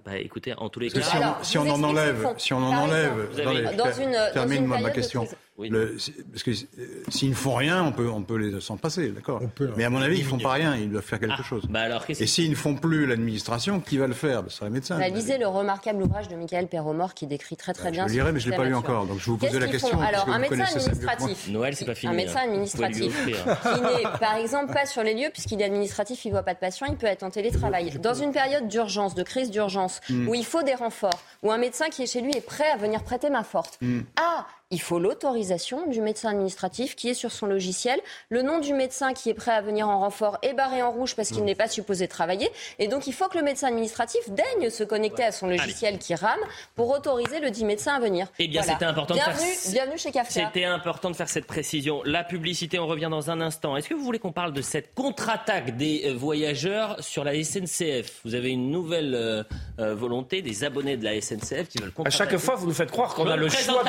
[0.05, 2.73] Bah, écoutez, en tous les cas, si, on, si on en enlève, si on en
[2.73, 3.29] enlève,
[3.77, 5.27] dans une, termine ma question.
[5.55, 9.39] Parce que euh, s'ils ne font rien, on peut, on peut les s'en passer, d'accord.
[9.77, 11.65] Mais à mon avis, ils ne font pas rien, ils doivent faire quelque ah, chose.
[11.69, 14.43] Bah alors, Et s'ils ne font plus l'administration, qui va le faire?
[14.47, 14.97] Ce sera les médecins.
[14.97, 18.07] Bah, lisez le remarquable ouvrage de Michael Perromort qui décrit très très bien.
[18.07, 19.67] Je le lirai, mais je ne l'ai pas lu encore, donc je vous posais la
[19.67, 20.01] question.
[20.01, 21.47] Alors, un médecin administratif.
[21.49, 22.11] Noël, c'est pas fini.
[22.11, 22.47] Un médecin hein.
[22.47, 26.43] administratif qui n'est, par exemple, pas sur les lieux, puisqu'il est administratif, il ne voit
[26.43, 27.91] pas de patient, il peut être en télétravail.
[28.01, 30.27] Dans une période d'urgence, de crise d'urgence, hmm.
[30.27, 32.77] où il faut des renforts, où un médecin qui est chez lui est prêt à
[32.77, 33.77] venir prêter main forte.
[33.81, 34.01] Hmm.
[34.15, 37.99] Ah, il faut l'autorisation du médecin administratif qui est sur son logiciel.
[38.29, 41.15] Le nom du médecin qui est prêt à venir en renfort est barré en rouge
[41.15, 41.45] parce qu'il mmh.
[41.45, 42.49] n'est pas supposé travailler.
[42.79, 46.15] Et donc, il faut que le médecin administratif daigne se connecter à son logiciel qui
[46.15, 46.39] rame
[46.73, 48.27] pour autoriser le dit médecin à venir.
[48.39, 49.37] Eh bien, c'était important de faire...
[49.71, 50.47] Bienvenue chez Kafka.
[50.47, 52.01] C'était important de faire cette précision.
[52.05, 53.77] La publicité, on revient dans un instant.
[53.77, 58.21] Est-ce que vous voulez qu'on parle de cette contre-attaque des euh, voyageurs sur la SNCF
[58.25, 59.43] Vous avez une nouvelle euh,
[59.79, 62.91] euh, volonté des abonnés de la SNCF qui veulent À chaque fois, vous nous faites
[62.91, 63.83] croire qu'on a, le choix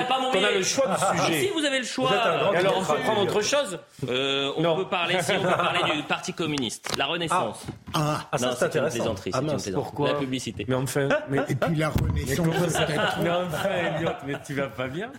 [0.54, 1.40] le choix du ah, sujet.
[1.40, 2.11] Si vous avez le choix.
[2.12, 3.78] alors on peut prendre autre chose
[4.09, 7.64] euh, On peut parler, si on peut parler du Parti communiste, la Renaissance.
[7.92, 9.14] Ah, ah ça c'est intéressant.
[9.33, 10.64] Ah, mince, pourquoi La publicité.
[10.68, 11.38] Mais enfin, mais...
[11.48, 12.46] et puis la Renaissance.
[13.22, 15.11] mais enfin, Elliot, mais tu vas pas bien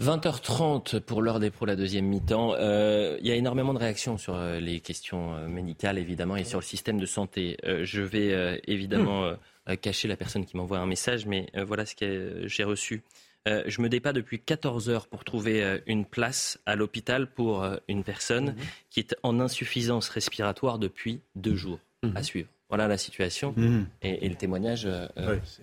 [0.00, 2.54] 20h30 pour l'heure des pros, la deuxième mi-temps.
[2.54, 6.44] Euh, il y a énormément de réactions sur euh, les questions euh, médicales, évidemment, et
[6.44, 7.56] sur le système de santé.
[7.64, 9.32] je vais évidemment
[9.76, 13.02] cacher la personne qui m'envoie un message, mais voilà ce que j'ai reçu.
[13.48, 17.62] Euh, je me débat depuis 14 heures pour trouver euh, une place à l'hôpital pour
[17.62, 18.56] euh, une personne mhm.
[18.90, 22.16] qui est en insuffisance respiratoire depuis deux jours mhm.
[22.16, 22.48] à suivre.
[22.68, 23.86] Voilà la situation mhm.
[24.02, 24.86] et, le témoignage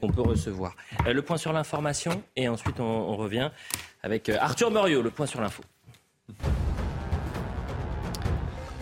[0.01, 0.75] qu'on peut recevoir.
[1.05, 3.51] le point sur l'information et ensuite on, revient
[4.01, 5.61] avec Arthur Moriot, le point sur l'info.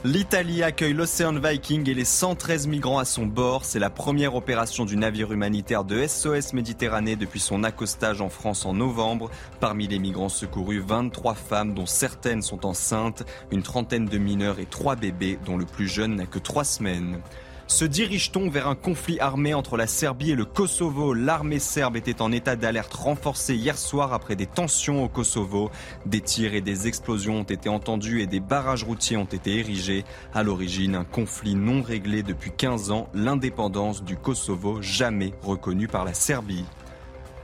[0.05, 3.63] L'Italie accueille l'Océan Viking et les 113 migrants à son bord.
[3.63, 8.65] C'est la première opération du navire humanitaire de SOS Méditerranée depuis son accostage en France
[8.65, 9.31] en novembre.
[9.61, 14.65] Parmi les migrants secourus, 23 femmes dont certaines sont enceintes, une trentaine de mineurs et
[14.65, 17.21] trois bébés dont le plus jeune n'a que trois semaines.
[17.67, 22.21] Se dirige-t-on vers un conflit armé entre la Serbie et le Kosovo L'armée serbe était
[22.21, 25.71] en état d'alerte renforcée hier soir après des tensions au Kosovo.
[26.05, 30.03] Des tirs et des explosions ont été entendus et des barrages routiers ont été érigés.
[30.33, 36.03] À l'origine, un conflit non réglé depuis 15 ans, l'indépendance du Kosovo jamais reconnue par
[36.03, 36.65] la Serbie.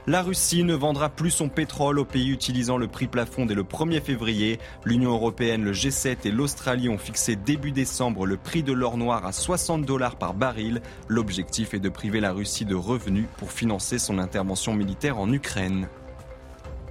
[0.06, 3.64] La Russie ne vendra plus son pétrole aux pays utilisant le prix plafond dès le
[3.64, 4.58] 1er février.
[4.86, 9.26] L'Union européenne, le G7 et l'Australie ont fixé début décembre le prix de l'or noir
[9.26, 10.80] à 60 dollars par baril.
[11.08, 15.86] L'objectif est de priver la Russie de revenus pour financer son intervention militaire en Ukraine.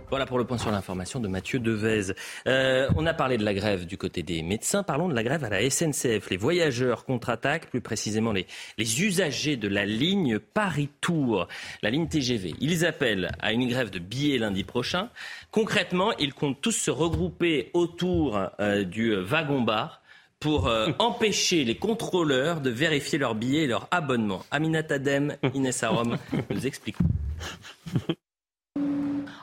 [0.10, 2.14] Voilà pour le point sur l'information de Mathieu Devez.
[2.48, 4.82] Euh, on a parlé de la grève du côté des médecins.
[4.82, 6.32] Parlons de la grève à la SNCF.
[6.32, 8.48] Les voyageurs contre-attaquent, plus précisément les,
[8.80, 11.48] les usagers de la ligne Paris-Tours,
[11.84, 12.56] la ligne TGV.
[12.60, 15.10] Ils appellent à une grève de billets lundi prochain.
[15.52, 20.02] Concrètement, ils comptent tous se regrouper autour euh, du wagon-bar
[20.40, 24.44] pour euh, empêcher les contrôleurs de vérifier leurs billets et leur abonnement.
[24.50, 26.18] Aminat Adem, Inès Arom
[26.50, 26.98] nous expliquent.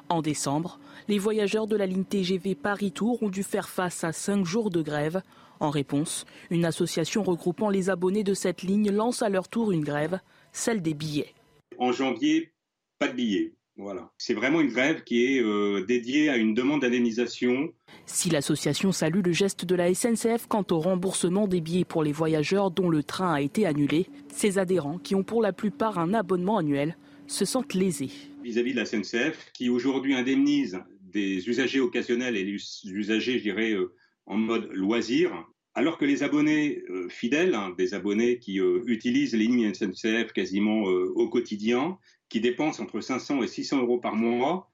[0.09, 4.45] En décembre, les voyageurs de la ligne TGV Paris-Tours ont dû faire face à cinq
[4.45, 5.21] jours de grève.
[5.59, 9.85] En réponse, une association regroupant les abonnés de cette ligne lance à leur tour une
[9.85, 10.21] grève,
[10.53, 11.35] celle des billets.
[11.79, 12.53] En janvier,
[12.99, 13.53] pas de billets.
[13.79, 14.11] Voilà.
[14.17, 17.73] C'est vraiment une grève qui est euh, dédiée à une demande d'indemnisation.
[18.07, 22.13] Si l'association salue le geste de la SNCF quant au remboursement des billets pour les
[22.13, 26.15] voyageurs dont le train a été annulé, ses adhérents, qui ont pour la plupart un
[26.15, 28.11] abonnement annuel, se sentent lésés.
[28.43, 32.59] Vis-à-vis de la SNCF, qui aujourd'hui indemnise des usagers occasionnels et des
[32.91, 33.95] usagers, je dirais, euh,
[34.27, 35.33] en mode loisir,
[35.75, 40.83] alors que les abonnés euh, fidèles, hein, des abonnés qui utilisent les lignes SNCF quasiment
[40.83, 44.71] au quotidien, qui dépensent entre 500 et 600 euros par mois,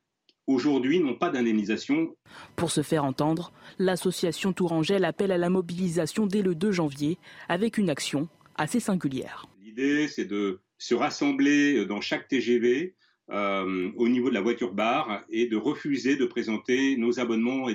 [0.46, 2.14] aujourd'hui n'ont pas d'indemnisation.
[2.56, 7.78] Pour se faire entendre, l'association Tourangelle appelle à la mobilisation dès le 2 janvier avec
[7.78, 9.46] une action assez singulière.
[9.62, 12.96] L'idée, c'est de se rassembler dans chaque TGV
[13.30, 17.68] euh, au niveau de la voiture bar et de refuser de présenter nos abonnements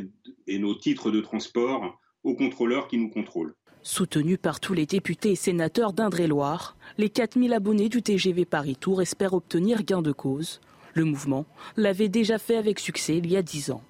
[0.46, 3.56] et nos titres de transport aux contrôleurs qui nous contrôlent.
[3.82, 9.36] Soutenus par tous les députés et sénateurs d'Indre-et-Loire, les 4000 abonnés du TGV Paris-Tour espèrent
[9.36, 10.60] obtenir gain de cause.
[10.94, 11.46] Le mouvement
[11.78, 13.84] l'avait déjà fait avec succès il y a 10 ans.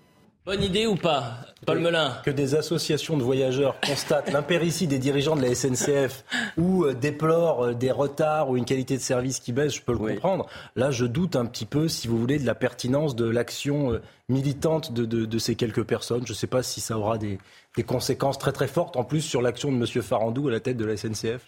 [0.48, 2.22] Bonne idée ou pas, Paul Melun?
[2.24, 6.24] Que des associations de voyageurs constatent l'impéritie des dirigeants de la SNCF
[6.58, 9.92] ou euh, déplorent euh, des retards ou une qualité de service qui baisse, je peux
[9.92, 10.46] le comprendre.
[10.78, 14.02] Là, je doute un petit peu, si vous voulez, de la pertinence de l'action euh,
[14.30, 16.24] militante de, de, ces quelques personnes.
[16.26, 17.38] Je ne sais pas si ça aura des,
[17.78, 20.02] des conséquences très très fortes en plus sur l'action de M.
[20.02, 21.46] Farandou à la tête de la SNCF.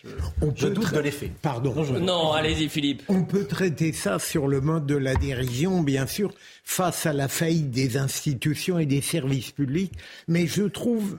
[0.55, 1.31] Je, doute de l'effet.
[1.41, 1.75] Pardon.
[1.99, 3.03] Non, allez-y Philippe.
[3.09, 7.27] On peut traiter ça sur le mode de la dérision, bien sûr, face à la
[7.27, 9.93] faillite des institutions et des services publics,
[10.27, 11.17] mais je trouve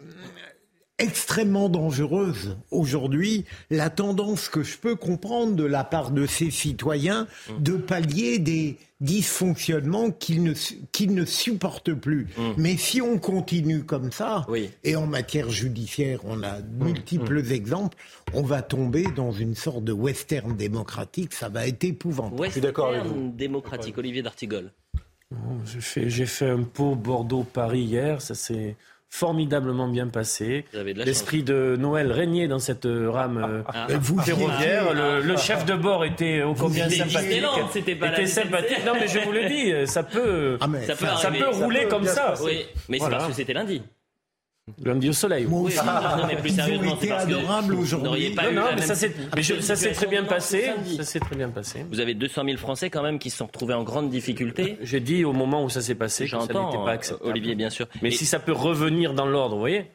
[1.01, 7.27] extrêmement dangereuse aujourd'hui la tendance que je peux comprendre de la part de ces citoyens
[7.59, 10.53] de pallier des dysfonctionnements qu'ils ne,
[10.93, 12.29] qu'ils ne supportent plus.
[12.37, 12.43] Mmh.
[12.59, 14.47] Mais si on continue comme ça,
[14.85, 17.53] et en matière judiciaire, on a multiples mmh.
[17.53, 17.97] exemples,
[18.35, 22.41] on va tomber dans une sorte de western démocratique, ça va être épouvantable.
[22.41, 23.33] Western Je suis d'accord avec vous.
[23.35, 24.71] démocratique, Olivier D'Artigol.
[25.65, 28.77] J'ai fait, j'ai fait un pot Bordeaux-Paris hier, ça c'est
[29.11, 30.65] formidablement bien passé.
[30.73, 33.89] L'esprit de Noël régnait dans cette euh, rame euh, ah.
[34.25, 34.95] ferroviaire.
[34.95, 37.45] Le, chef de bord était au combien sympathique.
[37.73, 38.85] C'était pas était sympathique.
[38.87, 42.07] Non, mais je vous l'ai dit, ça peut, ah, ça, peut, ça peut rouler comme
[42.07, 42.35] ça.
[42.43, 43.83] Oui, mais c'est parce que c'était lundi.
[44.85, 45.47] Lundi au soleil.
[45.47, 45.79] Moi aussi.
[45.79, 48.35] non, mais plus sérieusement, c'est adorable aujourd'hui.
[48.35, 50.73] Non, non, mais ça s'est très bien passé.
[50.97, 51.85] Ça s'est très bien passé.
[51.91, 54.79] Vous avez 200 000 Français quand même qui se sont retrouvés en grande difficulté.
[54.83, 57.31] J'ai dit au moment où ça s'est passé que ça n'était pas acceptable.
[57.31, 57.87] Olivier, bien sûr.
[58.03, 59.91] Mais si ça peut revenir dans l'ordre, vous voyez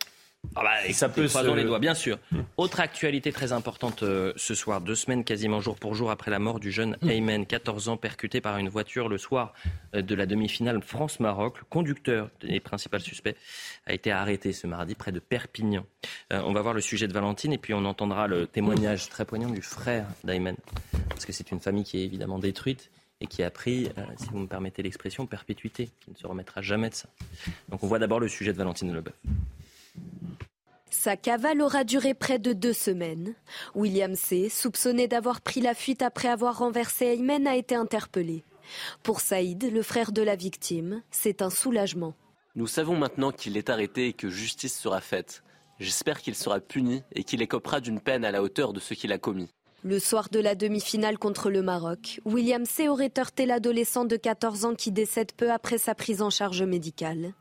[0.56, 1.38] ah bah, ça peut se...
[1.44, 2.18] dans les doigts, bien sûr.
[2.58, 6.40] Autre actualité très importante euh, ce soir, deux semaines quasiment jour pour jour après la
[6.40, 7.10] mort du jeune mm.
[7.10, 9.54] Aymen, 14 ans, percuté par une voiture le soir
[9.96, 11.60] euh, de la demi-finale France-Maroc.
[11.60, 13.36] Le conducteur et principal suspect
[13.86, 15.86] a été arrêté ce mardi près de Perpignan.
[16.34, 19.26] Euh, on va voir le sujet de Valentine et puis on entendra le témoignage très
[19.26, 20.56] poignant du frère d'Aymen.
[21.10, 22.90] Parce que c'est une famille qui est évidemment détruite
[23.22, 26.90] et qui a pris, si vous me permettez l'expression, perpétuité, qui ne se remettra jamais
[26.90, 27.08] de ça.
[27.70, 29.16] Donc on voit d'abord le sujet de Valentine Leboeuf.
[30.90, 33.36] Sa cavale aura duré près de deux semaines.
[33.76, 38.44] William C., soupçonné d'avoir pris la fuite après avoir renversé Aymen, a été interpellé.
[39.04, 42.16] Pour Saïd, le frère de la victime, c'est un soulagement.
[42.56, 45.44] Nous savons maintenant qu'il est arrêté et que justice sera faite.
[45.80, 49.12] J'espère qu'il sera puni et qu'il écopera d'une peine à la hauteur de ce qu'il
[49.12, 49.50] a commis.
[49.84, 52.88] Le soir de la demi-finale contre le Maroc, William C.
[52.88, 57.34] aurait heurté l'adolescent de 14 ans qui décède peu après sa prise en charge médicale.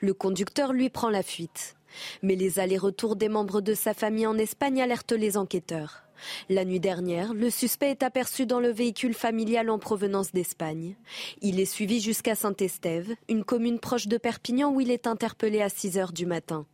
[0.00, 1.76] Le conducteur lui prend la fuite.
[2.22, 6.04] Mais les allers-retours des membres de sa famille en Espagne alertent les enquêteurs.
[6.48, 10.96] La nuit dernière, le suspect est aperçu dans le véhicule familial en provenance d'Espagne.
[11.40, 15.68] Il est suivi jusqu'à Saint-Estève, une commune proche de Perpignan où il est interpellé à
[15.68, 16.66] 6 heures du matin.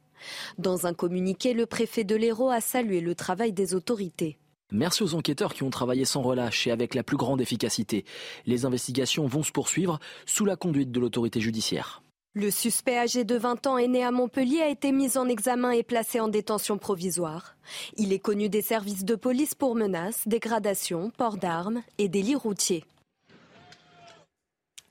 [0.59, 4.39] Dans un communiqué, le préfet de l'Hérault a salué le travail des autorités.
[4.71, 8.05] Merci aux enquêteurs qui ont travaillé sans relâche et avec la plus grande efficacité.
[8.45, 12.03] Les investigations vont se poursuivre sous la conduite de l'autorité judiciaire.
[12.41, 15.73] Le suspect âgé de 20 ans et né à Montpellier a été mis en examen
[15.73, 17.57] et placé en détention provisoire.
[17.97, 22.85] Il est connu des services de police pour menaces, dégradations, port d'armes et délits routiers.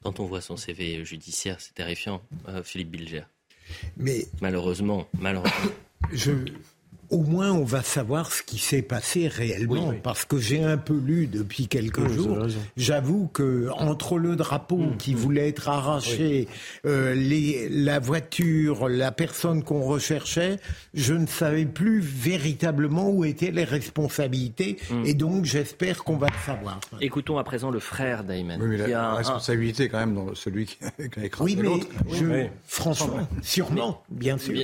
[0.03, 3.23] Quand on voit son CV judiciaire, c'est terrifiant, euh, Philippe Bilger.
[3.95, 5.71] Mais malheureusement, malheureusement.
[6.11, 6.31] Je,
[7.09, 10.97] au moins on va savoir ce qui s'est passé réellement, parce que j'ai un peu
[10.97, 12.47] lu depuis quelques jours.
[12.75, 15.17] J'avoue que entre le drapeau mmh, qui mmh.
[15.17, 16.47] voulait être arraché,
[16.85, 20.57] euh, les, la voiture, la personne qu'on recherchait,
[20.93, 25.05] je ne savais plus véritablement où étaient les responsabilités, mmh.
[25.05, 26.79] et donc j'espère qu'on va le savoir.
[26.99, 28.61] Écoutons à présent le frère d'Ayman.
[28.61, 31.87] Oui, mais la, responsabilité quand même dans celui qui a écrasé oui, l'autre.
[32.65, 34.55] Franchement, sûrement, bien sûr.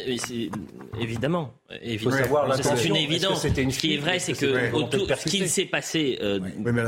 [0.99, 1.53] évidemment,
[1.83, 2.32] évidemment.
[2.37, 2.75] Avoir l'intention.
[2.75, 3.41] C'est une évidence.
[3.41, 4.37] ce qui est vrai, c'est que
[5.15, 6.39] ce qui s'est passé euh,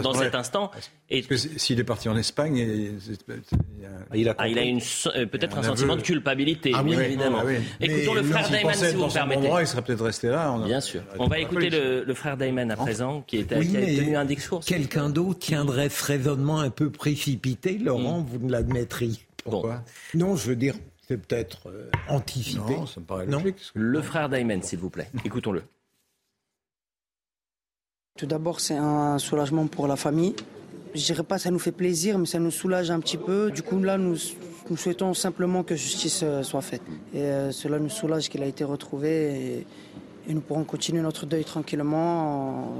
[0.02, 0.72] dans cet instant.
[1.10, 2.58] Parce que s'il est parti en Espagne,
[4.14, 4.80] il a, ah, il a une,
[5.16, 7.44] euh, peut-être un, sentiment de culpabilité, ah, bien évidemment.
[7.46, 9.50] Ah, Écoutons le frère Dayman, si vous me permettez.
[9.62, 10.58] il serait peut-être resté là.
[10.66, 11.02] Bien sûr.
[11.20, 14.62] On va écouter le, frère Dayman à présent, qui, est, qui a tenu un discours.
[14.66, 18.26] Quelqu'un d'autre tiendrait ce raisonnement un peu précipité, Laurent, mm.
[18.26, 19.20] vous ne l'admettriez.
[19.44, 19.84] Pourquoi
[20.16, 20.76] Non, je veux dire,
[21.08, 22.76] c'est peut-être euh, anticipé.
[22.76, 23.72] Non, ça me paraît logique.
[23.74, 25.10] Le frère Dayman, s'il vous plaît.
[25.24, 25.63] Écoutons-le.
[28.18, 30.36] Tout d'abord, c'est un soulagement pour la famille.
[30.94, 33.52] Je dirais pas ça nous fait plaisir, mais ça nous soulage un petit peu.
[33.52, 34.18] Du coup, là, nous,
[34.70, 36.82] nous souhaitons simplement que justice euh, soit faite.
[37.13, 39.65] Et euh, cela nous soulage qu'il a été retrouvé
[40.28, 42.80] et, nous pourrons continuer notre deuil tranquillement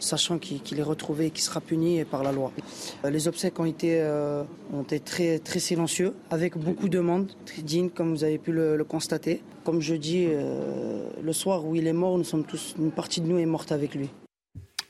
[0.00, 2.52] sachant qu'il est retrouvé et qu'il sera puni par la loi.
[3.04, 4.04] Euh, les obsèques ont été,
[4.90, 9.42] été très, silencieux, avec beaucoup de monde, très digne, comme vous avez pu le, constater.
[9.64, 13.26] Comme je dis, le soir où il est mort, nous sommes tous, une partie de
[13.26, 14.08] nous est morte avec lui.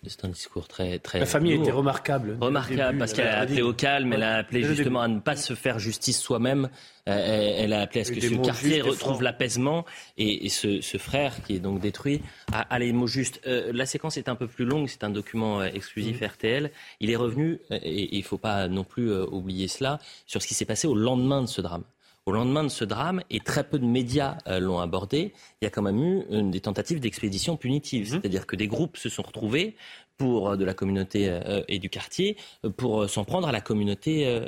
[0.07, 1.19] C'est un discours très, très.
[1.21, 2.39] La famille était remarquable.
[2.41, 5.55] Remarquable parce qu'elle a appelé au calme, elle a appelé justement à ne pas se
[5.55, 6.71] faire justice soi-même.
[7.09, 9.85] Euh, elle a appelé à ce que ce quartier retrouve l'apaisement
[10.17, 13.41] et, ce, frère qui est donc détruit a, les mots justes.
[13.47, 16.71] Euh, la séquence est un peu plus longue, c'est un document euh, exclusif RTL.
[17.01, 20.55] Il est revenu, et il ne faut pas non plus oublier cela, sur ce qui
[20.55, 21.85] s'est passé au lendemain de ce drame
[22.27, 25.71] au lendemain de ce drame, et très peu de médias l'ont abordé, il y a
[25.71, 28.07] quand même eu des tentatives d'expédition punitive.
[28.07, 28.11] Mmh.
[28.11, 29.75] C'est-à-dire que des groupes se sont retrouvés
[30.17, 32.37] pour de la communauté et du quartier
[32.77, 34.41] pour s'en prendre à la communauté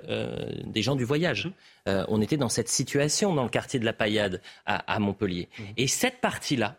[0.67, 1.47] des gens du voyage.
[1.47, 1.53] Mmh.
[1.89, 5.49] Euh, on était dans cette situation dans le quartier de la Paillade à, Montpellier.
[5.59, 5.63] Mmh.
[5.77, 6.77] Et cette partie-là,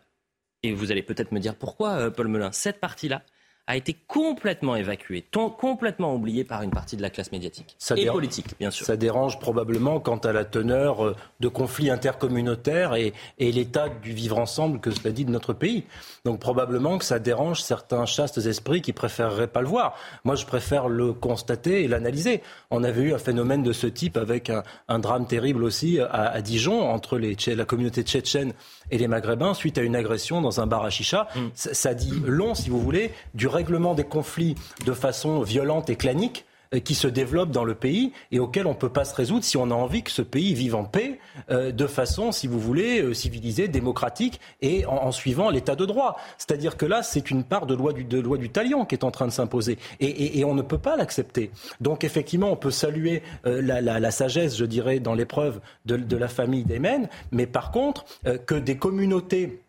[0.64, 3.24] et vous allez peut-être me dire pourquoi, euh, Paul Melun, cette partie-là,
[3.66, 5.26] a été complètement évacué,
[5.58, 8.86] complètement oublié par une partie de la classe médiatique et politique, bien sûr.
[8.86, 14.38] Ça dérange probablement quant à la teneur euh, de conflits intercommunautaires et, l'état du vivre
[14.38, 15.84] ensemble que cela dit de notre pays.
[16.26, 19.96] Donc probablement que ça dérange certains chastes esprits qui préféreraient pas le voir.
[20.24, 22.42] Moi, je préfère le constater et l'analyser.
[22.72, 26.82] On avait eu un phénomène de ce type avec un, drame terrible aussi à, Dijon
[26.82, 28.54] entre les, la communauté tchétchène
[28.92, 31.28] et les Maghrébins suite à une agression dans un bar à chicha.
[31.36, 31.40] Mm.
[31.54, 36.46] Ça, dit long, si vous voulez, du règlement des conflits de façon violente et clanique
[36.74, 39.44] euh, qui se développe dans le pays et auquel on ne peut pas se résoudre
[39.44, 42.60] si on a envie que ce pays vive en paix euh, de façon, si vous
[42.60, 46.18] voulez, euh, civilisée, démocratique et en, suivant l'état de droit.
[46.38, 49.04] C'est-à-dire que là, c'est une part de loi du, de loi du talion qui est
[49.04, 51.52] en train de s'imposer et, on ne peut pas l'accepter.
[51.80, 56.64] Donc effectivement, on peut saluer la, sagesse, je dirais, dans l'épreuve de, de, la famille
[56.64, 58.06] d'Emen, mais par contre,
[58.46, 59.62] que des communautés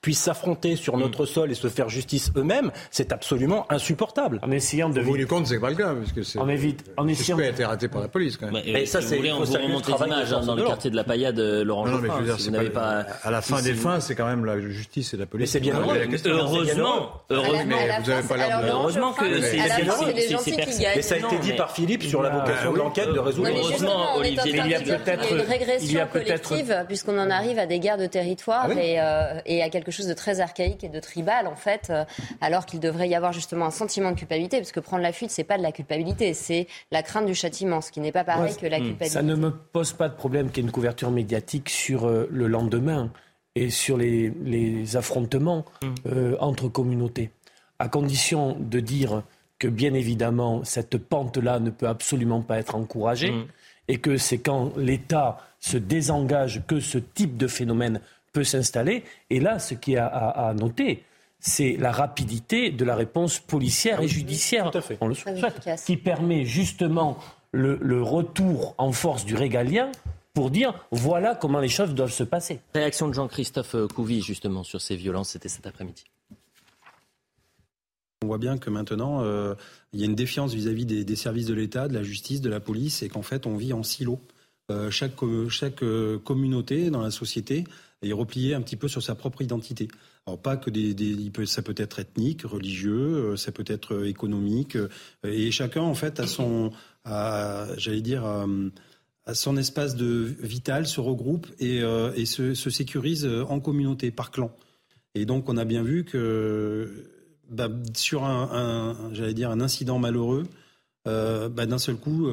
[0.00, 1.00] puissent s'affronter sur mm.
[1.00, 4.40] notre sol et se faire justice eux-mêmes, c'est absolument insupportable.
[4.42, 5.00] En essayant de.
[5.00, 6.38] Vous vous compte, c'est pas le cas, parce que c'est.
[6.38, 6.84] On évite.
[6.96, 7.38] En essayant.
[7.38, 8.62] a été raté par la police, quand même.
[8.64, 9.18] Mais, ça, c'est.
[9.30, 11.98] on vous remonte les images hein, dans le quartier de la Paillade, euh, Laurent non,
[11.98, 13.04] mais je veux dire, pas...
[13.22, 15.42] À la fin des fins, c'est quand même la justice et la police.
[15.42, 17.22] Mais c'est bien Heureusement.
[17.30, 17.76] Heureusement.
[18.02, 18.68] Vous n'avez pas l'air de.
[18.68, 20.96] Heureusement que c'est les gentils qui gagnent.
[20.96, 23.50] Mais ça a été dit par Philippe sur la vocation de l'enquête de résoudre.
[23.54, 25.32] Heureusement, Olivier, il y a peut-être.
[25.32, 29.87] une régression collective, puisqu'on en arrive à des guerres de territoire ah et à quelque
[29.90, 32.04] chose de très archaïque et de tribal, en fait, euh,
[32.40, 35.30] alors qu'il devrait y avoir justement un sentiment de culpabilité, parce que prendre la fuite,
[35.30, 38.54] c'est pas de la culpabilité, c'est la crainte du châtiment, ce qui n'est pas pareil
[38.56, 39.08] que la culpabilité.
[39.08, 42.28] Ça ne me pose pas de problème qu'il y ait une couverture médiatique sur euh,
[42.30, 43.10] le lendemain
[43.54, 45.86] et sur les, affrontements mm.
[46.06, 47.30] euh, entre communautés,
[47.78, 49.22] à condition de dire
[49.58, 53.46] que bien évidemment cette pente-là ne peut absolument pas être encouragée mm.
[53.88, 58.00] et que c'est quand l'État se désengage que ce type de phénomène
[58.32, 59.04] peut s'installer.
[59.30, 61.04] Et là, ce qui a à, noter,
[61.40, 67.18] c'est la rapidité de la réponse policière et judiciaire, on le souhaite, qui permet justement
[67.52, 69.90] le, retour en force du régalien
[70.34, 72.60] pour dire voilà comment les choses doivent se passer.
[72.74, 76.04] Réaction de Jean-Christophe Couvi justement sur ces violences, c'était cet après-midi.
[78.22, 79.54] On voit bien que maintenant, euh,
[79.92, 82.58] il y a une défiance vis-à-vis des, services de l'État, de la justice, de la
[82.58, 84.20] police, et qu'en fait, on vit en silo.
[84.70, 85.14] Euh, chaque,
[85.48, 87.64] chaque euh, communauté dans la société
[88.02, 89.88] et replier un petit peu sur sa propre identité.
[90.26, 90.94] Alors pas que des,
[91.46, 94.88] ça peut être ethnique, religieux, euh, ça peut être euh, économique, euh,
[95.24, 96.70] et chacun en fait a son,
[97.04, 98.24] j'allais dire,
[99.24, 101.78] à son espace de vital, se regroupe et,
[102.14, 104.54] et se, sécurise en communauté, par clan.
[105.14, 107.10] Et donc on a bien vu que
[107.48, 110.46] bah, sur un, j'allais dire, un incident malheureux,
[111.04, 112.28] bah, d'un seul coup,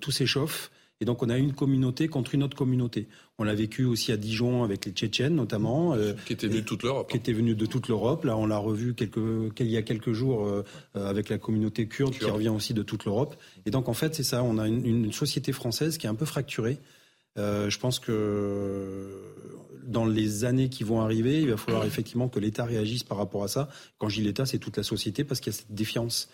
[0.00, 0.70] tout s'échauffe.
[1.02, 3.08] Et donc on a une communauté contre une autre communauté.
[3.36, 5.94] On l'a vécu aussi à Dijon avec les Tchétchènes notamment.
[5.94, 7.10] Euh, qui étaient venus de toute l'Europe.
[7.10, 8.24] Qui étaient venus de toute l'Europe.
[8.24, 9.18] Là, on l'a revu quelques,
[9.58, 12.84] il y a quelques jours euh, euh, avec la communauté kurde, qui revient aussi de
[12.84, 13.34] toute l'Europe.
[13.66, 14.44] Et donc, en fait, c'est ça.
[14.44, 16.78] On a une, société française qui est un peu fracturée.
[17.36, 19.10] je pense que
[19.82, 23.42] dans les années qui vont arriver, il va falloir effectivement que l'État réagisse par rapport
[23.42, 23.68] à ça.
[23.98, 26.28] Quand je dis l'État, c'est toute la société parce qu'il y a cette défiance.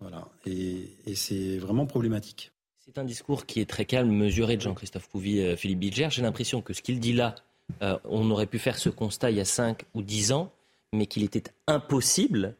[0.00, 0.26] Voilà.
[0.44, 2.50] Et, c'est vraiment problématique.
[2.88, 6.08] C'est un discours qui est très calme, mesuré de Jean-Christophe Couvi, euh, Philippe Bilger.
[6.10, 7.34] J'ai l'impression que ce qu'il dit là,
[7.82, 10.50] euh, on aurait pu faire ce constat il y a 5 ou 10 ans,
[10.94, 12.54] mais qu'il était impossible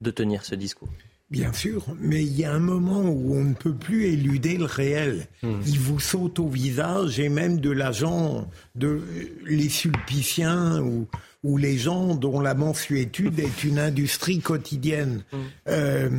[0.00, 0.88] de tenir ce discours.
[1.28, 4.64] Bien sûr, mais il y a un moment où on ne peut plus éluder le
[4.64, 5.26] réel.
[5.42, 5.60] Hmm.
[5.66, 9.02] Il vous saute au visage et même de l'agent, de
[9.44, 11.06] les sulpiciens ou,
[11.44, 15.22] ou les gens dont la mensuétude est une industrie quotidienne.
[15.30, 15.36] Mm.
[15.68, 16.10] Euh,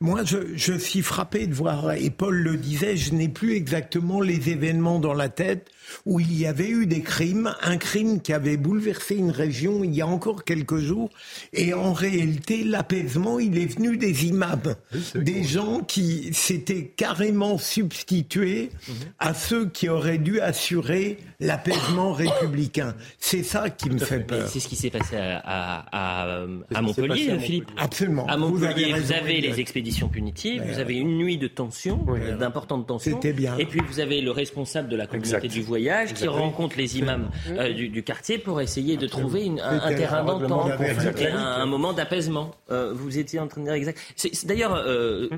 [0.00, 4.20] moi, je, je, suis frappé de voir, et Paul le disait, je n'ai plus exactement
[4.20, 5.70] les événements dans la tête
[6.06, 9.94] où il y avait eu des crimes, un crime qui avait bouleversé une région il
[9.94, 11.10] y a encore quelques jours,
[11.52, 14.74] et en réalité, l'apaisement, il est venu des imams,
[15.14, 18.92] des gens qui s'étaient carrément substitués mm-hmm.
[19.18, 22.94] à ceux qui auraient dû assurer l'apaisement républicain.
[23.18, 26.46] C'est ça qui me fait peur qui s'est passé à,
[26.80, 27.70] Montpellier, Philippe.
[27.76, 28.26] Absolument.
[28.26, 32.86] À Montpellier, vous avez, les expéditions punitives, vous avez une nuit de tension, euh, d'importante
[32.86, 33.16] tension.
[33.16, 33.54] C'était bien.
[33.58, 37.28] Et puis vous avez le responsable de la communauté du voyage qui rencontre les imams
[37.50, 40.70] euh, du, quartier pour essayer de trouver un, terrain d'entente
[41.18, 42.52] et un, moment d'apaisement.
[42.70, 43.98] Euh, vous étiez en train de dire exact.
[44.44, 44.82] D'ailleurs,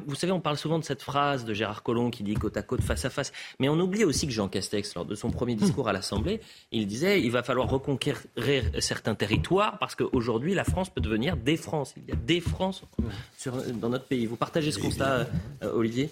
[0.06, 2.62] vous savez, on parle souvent de cette phrase de Gérard Collomb qui dit côte à
[2.62, 3.32] côte, face à face.
[3.58, 6.86] Mais on oublie aussi que Jean Castex, lors de son premier discours à l'Assemblée, il
[6.86, 11.94] disait il va falloir reconquérir certains territoire, parce qu'aujourd'hui, la France peut devenir des France.
[11.96, 12.82] Il y a des France
[13.80, 14.26] dans notre pays.
[14.26, 15.26] Vous partagez ce constat,
[15.62, 16.10] euh, Olivier?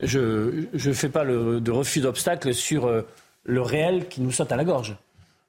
[0.00, 3.02] Je ne fais pas le, de refus d'obstacle sur euh,
[3.44, 4.96] le réel qui nous saute à la gorge.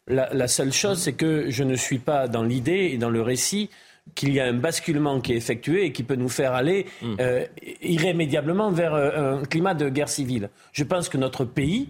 [0.08, 3.72] La, seule chose, c'est que je ne suis pas dans l'idée et dans le récit
[4.14, 7.16] qu'il y a un basculement qui est effectué et qui peut nous faire aller hmm.
[7.20, 7.46] euh,
[7.82, 10.50] irrémédiablement vers un climat de guerre civile.
[10.74, 11.90] Je pense que notre pays,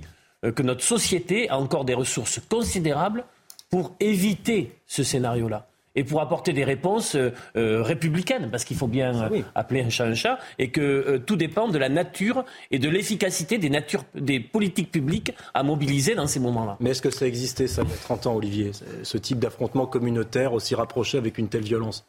[0.55, 3.25] que notre société a encore des ressources considérables
[3.69, 8.87] pour éviter ce scénario-là et pour apporter des réponses euh, euh, républicaines, parce qu'il faut
[8.87, 12.79] bien euh, appeler un chat un chat, et que tout dépend de la nature et
[12.79, 13.71] de l'efficacité des,
[14.15, 16.77] des politiques publiques à mobiliser dans ces moments-là.
[16.79, 18.71] Mais est-ce que ça existait, ça, il y a 30 ans, Olivier,
[19.03, 22.05] ce type d'affrontement communautaire aussi rapproché avec une telle violence?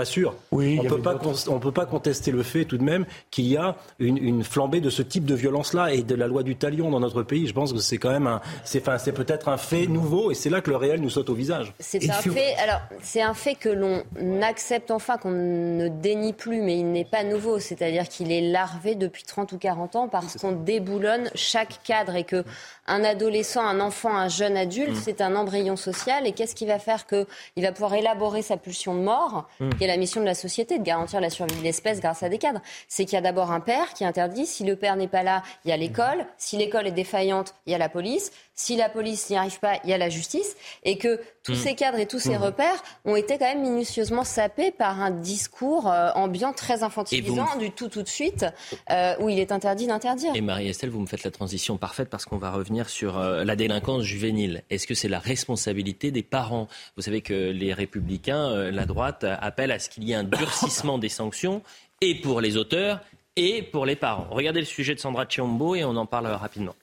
[0.00, 0.34] Pas sûr.
[0.50, 4.42] Oui, on ne peut pas contester le fait tout de même qu'il y a une,
[4.42, 7.46] flambée de ce type de violence-là et de la loi du talion dans notre pays.
[7.46, 10.48] Je pense que c'est quand même un, c'est, c'est peut-être un fait nouveau et c'est
[10.48, 11.74] là que le réel nous saute au visage.
[11.78, 12.54] C'est un fait.
[12.54, 14.02] Alors c'est un fait que l'on
[14.42, 17.58] accepte enfin, qu'on ne dénie plus, mais il n'est pas nouveau.
[17.58, 22.24] C'est-à-dire qu'il est larvé depuis 30 ou 40 ans parce qu'on déboulonne chaque cadre et
[22.24, 22.42] que
[22.86, 25.00] un adolescent, un enfant, un jeune adulte, mm.
[25.02, 26.26] c'est un embryon social.
[26.26, 29.70] Et qu'est-ce qui va faire qu'il va pouvoir élaborer sa pulsion de mort, mm.
[29.90, 32.60] La mission de la société, de garantir la survie de l'espèce grâce à des cadres
[32.88, 34.46] C'est qu'il y a d'abord un père qui interdit.
[34.46, 36.26] Si le père n'est pas là, il y a l'école.
[36.38, 38.32] Si l'école est défaillante, il y a la police.
[38.54, 40.56] Si la police n'y arrive pas, il y a la justice.
[40.84, 41.56] Et que tous mm.
[41.56, 45.90] ces cadres et tous ces repères ont été quand même minutieusement sapés par un discours
[45.90, 48.44] euh, ambiant très infantilisant du tout tout de suite,
[48.90, 50.32] euh, où il est interdit d'interdire.
[50.34, 53.56] Et Marie-Estelle, vous me faites la transition parfaite parce qu'on va revenir sur euh, la
[53.56, 54.62] délinquance juvénile.
[54.70, 56.68] Est-ce que c'est la responsabilité des parents?
[56.96, 60.98] Vous savez que les républicains, la droite, appellent à ce qu'il y ait un durcissement
[60.98, 61.62] des sanctions
[62.00, 63.00] et pour les auteurs
[63.36, 64.26] et pour les parents.
[64.30, 66.74] Regardez le sujet de Sandra Chiombo et on en parle rapidement.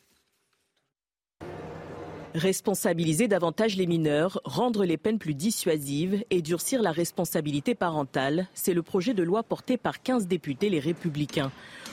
[2.35, 8.73] Responsabiliser davantage les mineurs, rendre les peines plus dissuasives et durcir la responsabilité parentale, c'est
[8.73, 11.51] le projet de loi porté par 15 députés les républicains.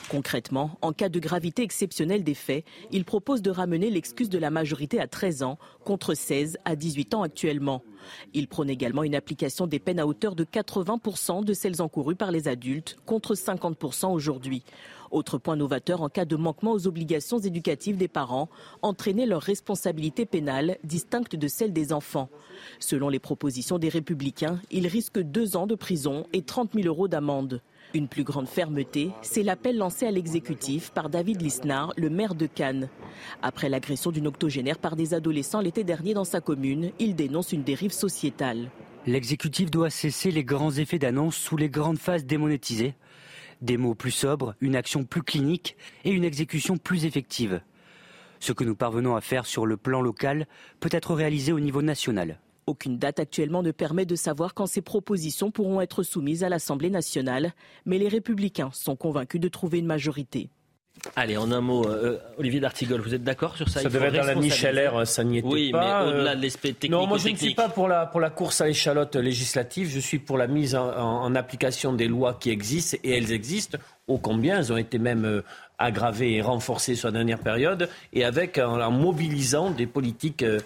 [0.09, 4.51] Concrètement, en cas de gravité exceptionnelle des faits, il propose de ramener l'excuse de la
[4.51, 7.81] majorité à 13 ans contre 16 à 18 ans actuellement.
[8.33, 12.31] Il prône également une application des peines à hauteur de 80% de celles encourues par
[12.31, 14.63] les adultes contre 50% aujourd'hui.
[15.15, 18.49] Autre point novateur en cas de manquement aux obligations éducatives des parents,
[18.81, 22.27] entraîner leur responsabilité pénale distincte de celle des enfants.
[22.79, 27.07] Selon les propositions des républicains, ils risquent deux ans de prison et 30 000 euros
[27.07, 27.61] d'amende.
[27.93, 32.45] Une plus grande fermeté, c'est l'appel lancé à l'exécutif par David Lisnard, le maire de
[32.45, 32.89] Cannes.
[33.41, 37.63] Après l'agression d'une octogénaire par des adolescents l'été dernier dans sa commune, il dénonce une
[37.63, 38.69] dérive sociétale.
[39.07, 42.95] L'exécutif doit cesser les grands effets d'annonce sous les grandes phases démonétisées
[43.61, 47.61] des mots plus sobres, une action plus clinique et une exécution plus effective.
[48.39, 50.47] Ce que nous parvenons à faire sur le plan local
[50.79, 52.39] peut être réalisé au niveau national.
[52.67, 56.89] Aucune date actuellement ne permet de savoir quand ces propositions pourront être soumises à l'Assemblée
[56.89, 57.53] nationale,
[57.85, 60.49] mais les républicains sont convaincus de trouver une majorité.
[61.15, 63.81] Allez, en un mot, euh, Olivier D'Artigol, vous êtes d'accord sur ça?
[63.81, 66.03] Ça devait être dans la Michel ça n'y était oui, pas.
[66.03, 66.91] mais au-delà de l'aspect technique.
[66.91, 69.99] Non, moi je ne suis pas pour la, pour la course à l'échalote législative, je
[69.99, 73.77] suis pour la mise en, application des lois qui existent, et elles existent,
[74.07, 75.41] ô combien elles ont été même euh,
[75.77, 80.59] aggravée et renforcée sur la dernière période, et avec en, mobilisant des politiques euh,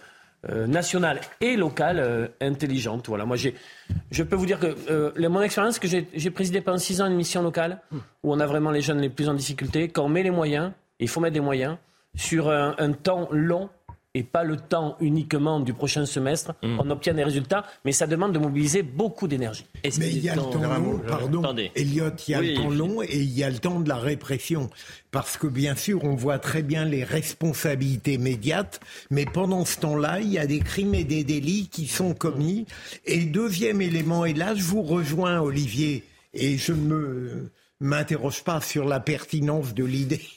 [0.48, 3.08] euh, nationales et locales intelligentes.
[3.08, 7.08] Voilà, moi je peux vous dire que mon expérience, que j'ai présidé pendant six ans
[7.08, 7.82] une mission locale
[8.24, 9.90] où on a vraiment les jeunes les plus en difficulté.
[9.90, 11.78] Quand on met les moyens, il faut mettre des moyens
[12.16, 13.70] sur un temps long
[14.16, 16.80] et pas le temps uniquement du prochain semestre, mm.
[16.80, 19.66] on obtient des résultats, mais ça demande de mobiliser beaucoup d'énergie.
[19.84, 21.44] Mais il y a le temps long, pardon,
[21.76, 23.98] Elliot, il y a le temps long et il y a le temps de la
[23.98, 24.70] répression.
[25.12, 28.80] Parce que bien sûr, on voit très bien les responsabilités immédiates,
[29.12, 32.66] mais pendant ce temps-là, il y a des crimes et des délits qui sont commis.
[33.06, 36.04] Et deuxième élément, et là je vous rejoins Olivier,
[36.34, 40.28] et je me m'interroge pas sur la pertinence de l'idée,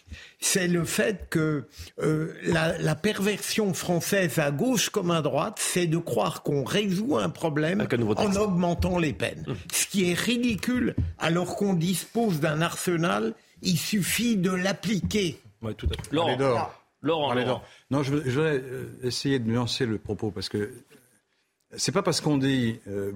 [0.40, 1.64] c'est le fait que
[2.00, 7.30] euh, la, perversion française à gauche comme à droite, c'est de croire qu'on résout un
[7.30, 7.86] problème
[8.16, 9.44] en augmentant les peines.
[9.46, 9.54] Mmh.
[9.72, 15.38] Ce qui est ridicule alors qu'on dispose d'un arsenal, il suffit de l'appliquer.
[15.62, 16.14] Oui, tout à fait.
[16.14, 16.70] Laurent,
[17.02, 20.72] Laurent, Non, je, vais euh, essayer de nuancer le propos parce que
[21.76, 23.12] c'est pas parce qu'on dit euh,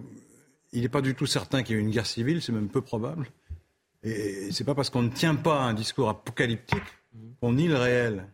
[0.73, 2.81] il n'est pas du tout certain qu'il y ait une guerre civile, c'est même peu
[2.81, 3.27] probable.
[4.07, 6.85] Et c'est pas parce qu'on ne tient pas un discours apocalyptique
[7.41, 8.29] qu'on nie le réel.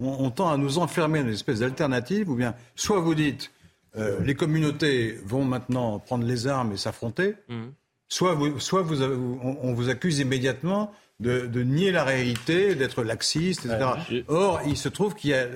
[0.00, 3.52] On, tend à nous enfermer dans une espèce d'alternative, ou bien soit vous dites
[3.96, 7.62] euh, les communautés vont maintenant prendre les armes et s'affronter, mmh.
[8.08, 14.22] soit, vous, soit vous, on, vous accuse immédiatement de, nier la réalité, d'être laxiste, etc.
[14.28, 15.46] Or, il se trouve qu'il y a,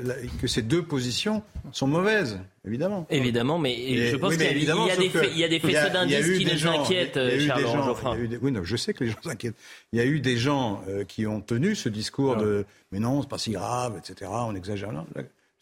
[0.40, 1.42] que ces deux positions
[1.72, 3.06] sont mauvaises, évidemment.
[3.10, 7.84] Évidemment, mais je pense qu'il y, y, a des faisceaux d'indices qui nous inquiètent, Charles
[7.84, 8.16] Geoffrin.
[8.40, 9.56] Oui, non, je sais que les gens s'inquiètent.
[9.92, 13.22] Il y a eu des gens euh, qui ont tenu ce discours de «mais non,
[13.22, 14.92] c'est pas si grave, etc., on exagère».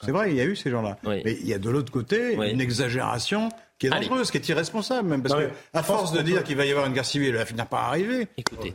[0.05, 0.97] C'est vrai, il y a eu ces gens-là.
[1.05, 5.09] Mais il y a de l'autre côté une exagération qui est dangereuse, qui est irresponsable
[5.09, 5.23] même.
[5.23, 7.67] Parce qu'à à force de dire qu'il va y avoir une guerre civile, elle finira
[7.67, 8.29] pas arriver.
[8.37, 8.75] Écoutez.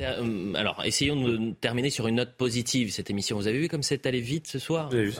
[0.00, 3.36] Euh, alors, essayons de terminer sur une note positive cette émission.
[3.36, 4.88] Vous avez vu comme c'est allé vite ce soir?
[4.90, 5.12] Vu.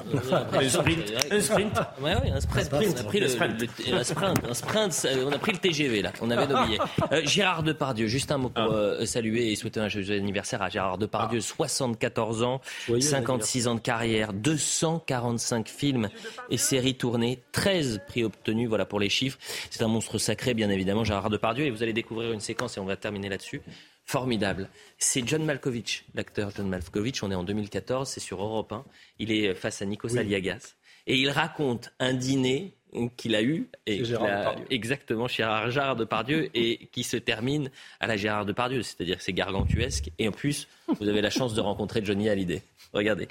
[0.53, 1.13] un sprint.
[1.31, 1.79] Un sprint.
[2.01, 2.69] Ouais, ouais, un sprint.
[2.73, 4.45] On a pris le, un sprint.
[4.49, 5.09] Un sprint.
[5.27, 6.13] On a pris le TGV là.
[6.21, 6.79] On avait billets.
[7.13, 8.75] Euh, Gérard Depardieu, juste un mot pour ah.
[8.75, 11.41] euh, saluer et souhaiter un joyeux anniversaire à Gérard Depardieu.
[11.41, 12.47] 74 ah.
[12.47, 12.61] ans,
[12.99, 16.09] 56 ans de carrière, 245 films
[16.51, 18.69] et séries tournées, 13 prix obtenus.
[18.69, 19.39] Voilà pour les chiffres.
[19.71, 21.67] C'est un monstre sacré, bien évidemment, Gérard Depardieu.
[21.67, 23.63] Et vous allez découvrir une séquence et on va terminer là-dessus
[24.07, 24.71] formidable.
[24.99, 27.23] C'est John Malkovich, l'acteur John Malkovich.
[27.23, 28.85] On est en 2014, c'est sur Europe 1.
[29.19, 30.77] Il est face à Nikos Aliagas.
[31.07, 32.73] Et il raconte un dîner
[33.17, 38.17] qu'il a eu et a, exactement chez Gérard Depardieu et qui se termine à la
[38.17, 40.67] Gérard Depardieu, c'est-à-dire que c'est gargantuesque et en plus
[41.01, 42.63] vous avez la chance de rencontrer Johnny Hallyday.
[42.93, 43.29] Regardez.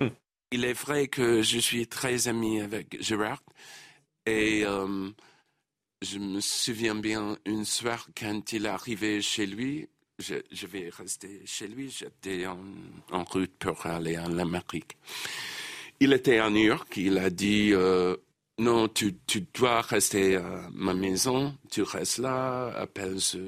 [0.52, 3.42] Il est vrai que je suis très ami avec Gérard
[4.26, 5.08] et euh,
[6.02, 9.88] je me souviens bien une soir quand il est arrivé chez lui,
[10.22, 14.96] je, vais rester chez lui, j'étais en, route pour aller en Amérique.
[16.00, 18.16] Il était à New York, il a dit euh,
[18.58, 19.14] non, tu,
[19.54, 23.38] dois rester à ma maison, tu restes là, appelle ce,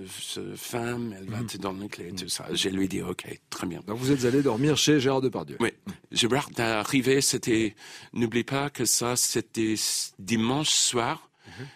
[0.56, 1.46] femme, elle va mhm.
[1.46, 2.46] te donner les clés, tout ça.
[2.52, 3.80] Je lui dit ok, très bien.
[3.86, 5.56] Donc vous êtes allé dormir chez Gérard Depardieu.
[5.60, 5.70] Oui,
[6.10, 7.74] Gérard est arrivé, c'était,
[8.12, 9.74] n'oublie pas que ça, c'était
[10.18, 11.66] dimanche soir, mhm.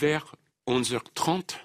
[0.00, 0.34] vers
[0.68, 1.56] 11h30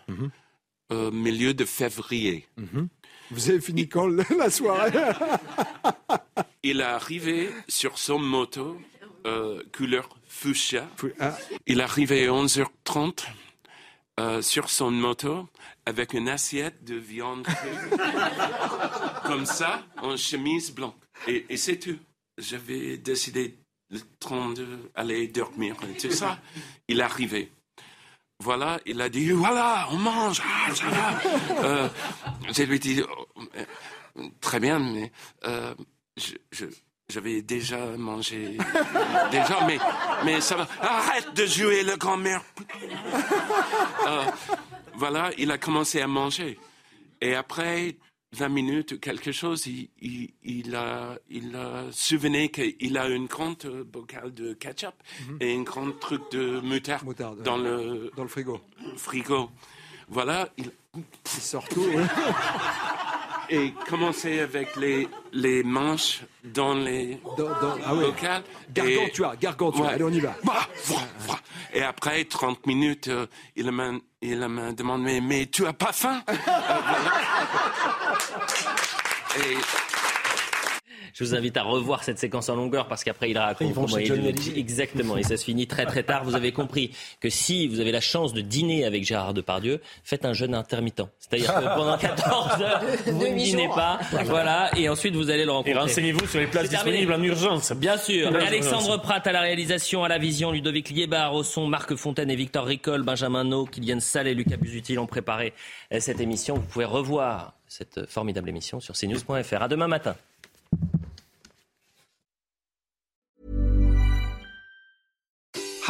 [0.91, 2.47] euh, milieu de février.
[2.57, 2.89] Mhm.
[3.31, 4.91] Vous avez fini quand la soirée
[6.63, 8.79] Il est arrivé sur son moto,
[9.25, 10.87] euh, couleur fuchsia.
[11.19, 11.37] Ah.
[11.65, 13.25] Il est arrivé à 11h30
[14.19, 15.47] euh, sur son moto
[15.85, 17.47] avec une assiette de viande
[19.25, 20.93] comme ça, en chemise blanche.
[21.27, 21.97] Et, et c'est tout.
[22.37, 23.57] J'avais décidé
[23.89, 26.39] le temps d'aller dormir tout ça.
[26.87, 27.51] Il est arrivé
[28.41, 31.21] voilà, il a dit, voilà, on mange, ah, ça va.
[31.63, 31.89] euh,
[32.51, 33.27] je lui ai dit, oh,
[34.41, 35.11] très bien, mais
[35.45, 35.75] euh,
[37.07, 38.57] j'avais déjà mangé,
[39.31, 39.77] déjà, mais,
[40.25, 42.41] mais ça va, arrête de jouer le grand-mère.
[44.07, 44.23] Euh,
[44.95, 46.57] voilà, il a commencé à manger.
[47.21, 47.95] Et après,
[48.33, 49.89] 20 minutes ou quelque chose, il,
[50.43, 54.93] il, a, il a souvenu qu'il a une grande bocal de ketchup
[55.27, 55.37] mhm.
[55.41, 57.13] et un grand truc de moutarde,
[57.43, 58.61] dans, le, dans le frigo.
[58.95, 59.49] frigo.
[60.07, 61.85] Voilà, il, il sort tout.
[63.51, 68.43] et commencer avec les, les manches dans les dans, dans, ah bocals.
[68.73, 70.35] Gargantua, gargantua, allez on y va.
[71.73, 76.23] Et après 30 minutes, euh, il m'a demandé mais, tu as pas faim?
[79.37, 79.55] Euh,
[81.21, 84.57] Je vous invite à revoir cette séquence en longueur parce qu'après il raconte comment il-
[84.57, 86.23] Exactement, et ça se finit très très tard.
[86.23, 90.25] Vous avez compris que si vous avez la chance de dîner avec Gérard Depardieu, faites
[90.25, 91.03] un jeûne intermittent.
[91.19, 93.99] C'est-à-dire que pendant 14 heures, vous ne dînez pas.
[94.25, 95.71] Voilà, et ensuite vous allez le rencontrer.
[95.71, 97.71] Et renseignez-vous sur les places disponibles en urgence.
[97.73, 98.35] Bien sûr.
[98.35, 102.35] Alexandre Pratt à la réalisation, à la vision, Ludovic Liébar au son, Marc Fontaine et
[102.35, 105.53] Victor Ricol, Benjamin No, Kylian Sall et Lucas Busutil ont préparé
[105.93, 106.55] euh, cette émission.
[106.55, 109.61] Vous pouvez revoir cette formidable émission sur cnews.fr.
[109.61, 110.15] À demain matin.